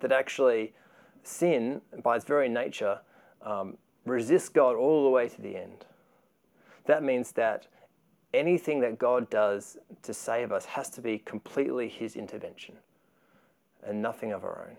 that 0.00 0.12
actually 0.12 0.74
sin, 1.22 1.80
by 2.02 2.16
its 2.16 2.24
very 2.24 2.48
nature, 2.48 3.00
um, 3.42 3.76
resists 4.04 4.48
God 4.48 4.76
all 4.76 5.04
the 5.04 5.10
way 5.10 5.28
to 5.28 5.40
the 5.40 5.56
end. 5.56 5.86
That 6.86 7.02
means 7.02 7.32
that 7.32 7.66
anything 8.34 8.80
that 8.80 8.98
God 8.98 9.30
does 9.30 9.78
to 10.02 10.12
save 10.12 10.52
us 10.52 10.64
has 10.66 10.90
to 10.90 11.00
be 11.00 11.18
completely 11.18 11.88
His 11.88 12.16
intervention 12.16 12.76
and 13.82 14.02
nothing 14.02 14.32
of 14.32 14.44
our 14.44 14.68
own. 14.68 14.76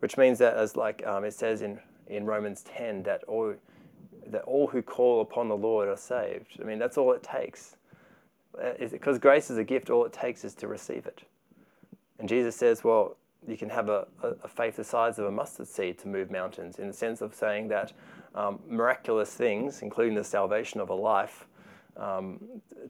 Which 0.00 0.16
means 0.16 0.38
that, 0.38 0.54
as 0.56 0.76
like 0.76 1.04
um, 1.06 1.24
it 1.24 1.34
says 1.34 1.62
in, 1.62 1.78
in 2.06 2.24
Romans 2.24 2.62
10, 2.62 3.02
that 3.04 3.24
all, 3.24 3.54
that 4.26 4.42
all 4.42 4.66
who 4.66 4.82
call 4.82 5.20
upon 5.20 5.48
the 5.48 5.56
Lord 5.56 5.88
are 5.88 5.96
saved. 5.96 6.58
I 6.60 6.64
mean, 6.64 6.78
that's 6.78 6.96
all 6.96 7.12
it 7.12 7.22
takes. 7.22 7.76
Because 8.90 9.16
uh, 9.16 9.18
grace 9.18 9.50
is 9.50 9.58
a 9.58 9.64
gift, 9.64 9.90
all 9.90 10.04
it 10.04 10.12
takes 10.12 10.44
is 10.44 10.54
to 10.56 10.68
receive 10.68 11.06
it. 11.06 11.22
And 12.18 12.28
Jesus 12.28 12.56
says, 12.56 12.82
well, 12.82 13.16
you 13.46 13.56
can 13.56 13.70
have 13.70 13.88
a, 13.88 14.06
a 14.22 14.48
faith 14.48 14.76
the 14.76 14.84
size 14.84 15.18
of 15.18 15.26
a 15.26 15.30
mustard 15.30 15.68
seed 15.68 15.98
to 15.98 16.08
move 16.08 16.30
mountains, 16.30 16.78
in 16.78 16.88
the 16.88 16.92
sense 16.92 17.20
of 17.20 17.34
saying 17.34 17.68
that 17.68 17.92
um, 18.34 18.58
miraculous 18.68 19.32
things, 19.32 19.82
including 19.82 20.14
the 20.14 20.24
salvation 20.24 20.80
of 20.80 20.90
a 20.90 20.94
life, 20.94 21.46
um, 21.96 22.38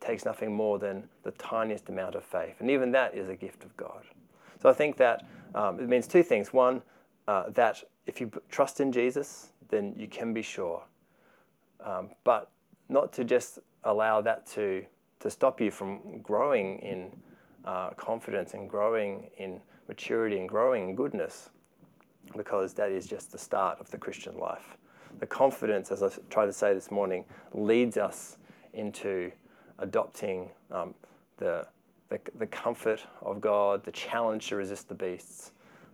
takes 0.00 0.24
nothing 0.24 0.54
more 0.54 0.78
than 0.78 1.08
the 1.22 1.30
tiniest 1.32 1.88
amount 1.88 2.14
of 2.14 2.24
faith. 2.24 2.56
And 2.60 2.70
even 2.70 2.92
that 2.92 3.14
is 3.14 3.28
a 3.28 3.36
gift 3.36 3.64
of 3.64 3.76
God. 3.76 4.02
So 4.60 4.68
I 4.68 4.72
think 4.72 4.96
that 4.96 5.26
um, 5.54 5.80
it 5.80 5.88
means 5.88 6.06
two 6.06 6.22
things. 6.22 6.52
One, 6.52 6.82
uh, 7.28 7.50
that 7.50 7.84
if 8.06 8.20
you 8.20 8.32
trust 8.50 8.80
in 8.80 8.90
Jesus, 8.90 9.52
then 9.68 9.94
you 9.96 10.08
can 10.08 10.32
be 10.32 10.42
sure. 10.42 10.82
Um, 11.84 12.08
but 12.24 12.50
not 12.88 13.12
to 13.12 13.22
just 13.24 13.58
allow 13.84 14.22
that 14.22 14.46
to, 14.46 14.84
to 15.20 15.30
stop 15.30 15.60
you 15.60 15.70
from 15.70 16.20
growing 16.22 16.78
in 16.78 17.12
uh, 17.66 17.90
confidence 17.90 18.54
and 18.54 18.68
growing 18.68 19.28
in 19.36 19.60
maturity 19.88 20.38
and 20.38 20.48
growing 20.48 20.88
in 20.88 20.96
goodness, 20.96 21.50
because 22.34 22.72
that 22.72 22.90
is 22.90 23.06
just 23.06 23.30
the 23.30 23.38
start 23.38 23.78
of 23.78 23.90
the 23.90 23.98
Christian 23.98 24.38
life. 24.38 24.78
The 25.20 25.26
confidence, 25.26 25.92
as 25.92 26.02
I 26.02 26.08
tried 26.30 26.46
to 26.46 26.52
say 26.52 26.72
this 26.72 26.90
morning, 26.90 27.26
leads 27.52 27.98
us 27.98 28.38
into 28.72 29.30
adopting 29.78 30.48
um, 30.70 30.94
the, 31.36 31.66
the, 32.08 32.20
the, 32.38 32.46
comfort 32.46 33.04
of 33.22 33.40
God, 33.40 33.84
the 33.84 33.92
challenge 33.92 34.48
to 34.48 34.56
resist 34.56 34.88
the 34.88 34.94
beasts, 34.94 35.52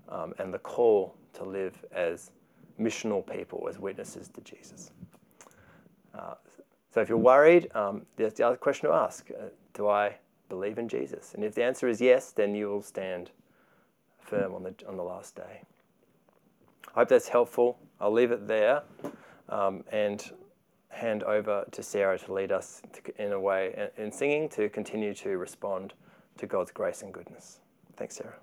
um, 0.08 0.34
and 0.38 0.52
the 0.52 0.58
call 0.58 1.14
to 1.34 1.44
live 1.44 1.74
as 1.92 2.30
missional 2.80 3.24
people, 3.26 3.66
as 3.68 3.78
witnesses 3.78 4.28
to 4.28 4.40
Jesus. 4.40 4.90
Uh, 6.14 6.34
so 6.92 7.00
if 7.00 7.08
you're 7.08 7.18
worried, 7.18 7.74
um, 7.74 8.06
there's 8.16 8.34
the 8.34 8.46
other 8.46 8.56
question 8.56 8.88
to 8.88 8.94
ask 8.94 9.28
uh, 9.30 9.46
Do 9.72 9.88
I 9.88 10.16
believe 10.48 10.78
in 10.78 10.88
Jesus? 10.88 11.34
And 11.34 11.44
if 11.44 11.54
the 11.54 11.64
answer 11.64 11.88
is 11.88 12.00
yes, 12.00 12.30
then 12.30 12.54
you 12.54 12.68
will 12.68 12.82
stand 12.82 13.30
firm 14.20 14.54
on 14.54 14.62
the, 14.62 14.74
on 14.88 14.96
the 14.96 15.02
last 15.02 15.34
day. 15.34 15.62
I 16.88 17.00
hope 17.00 17.08
that's 17.08 17.28
helpful. 17.28 17.78
I'll 18.00 18.12
leave 18.12 18.30
it 18.30 18.46
there. 18.46 18.82
Um, 19.48 19.84
and 19.92 20.30
hand 20.88 21.24
over 21.24 21.64
to 21.72 21.82
Sarah 21.82 22.18
to 22.18 22.32
lead 22.32 22.52
us 22.52 22.80
to, 22.92 23.22
in 23.22 23.32
a 23.32 23.40
way 23.40 23.90
in 23.98 24.12
singing 24.12 24.48
to 24.50 24.68
continue 24.68 25.12
to 25.14 25.36
respond 25.36 25.92
to 26.38 26.46
God's 26.46 26.70
grace 26.70 27.02
and 27.02 27.12
goodness. 27.12 27.60
Thanks, 27.96 28.16
Sarah. 28.16 28.38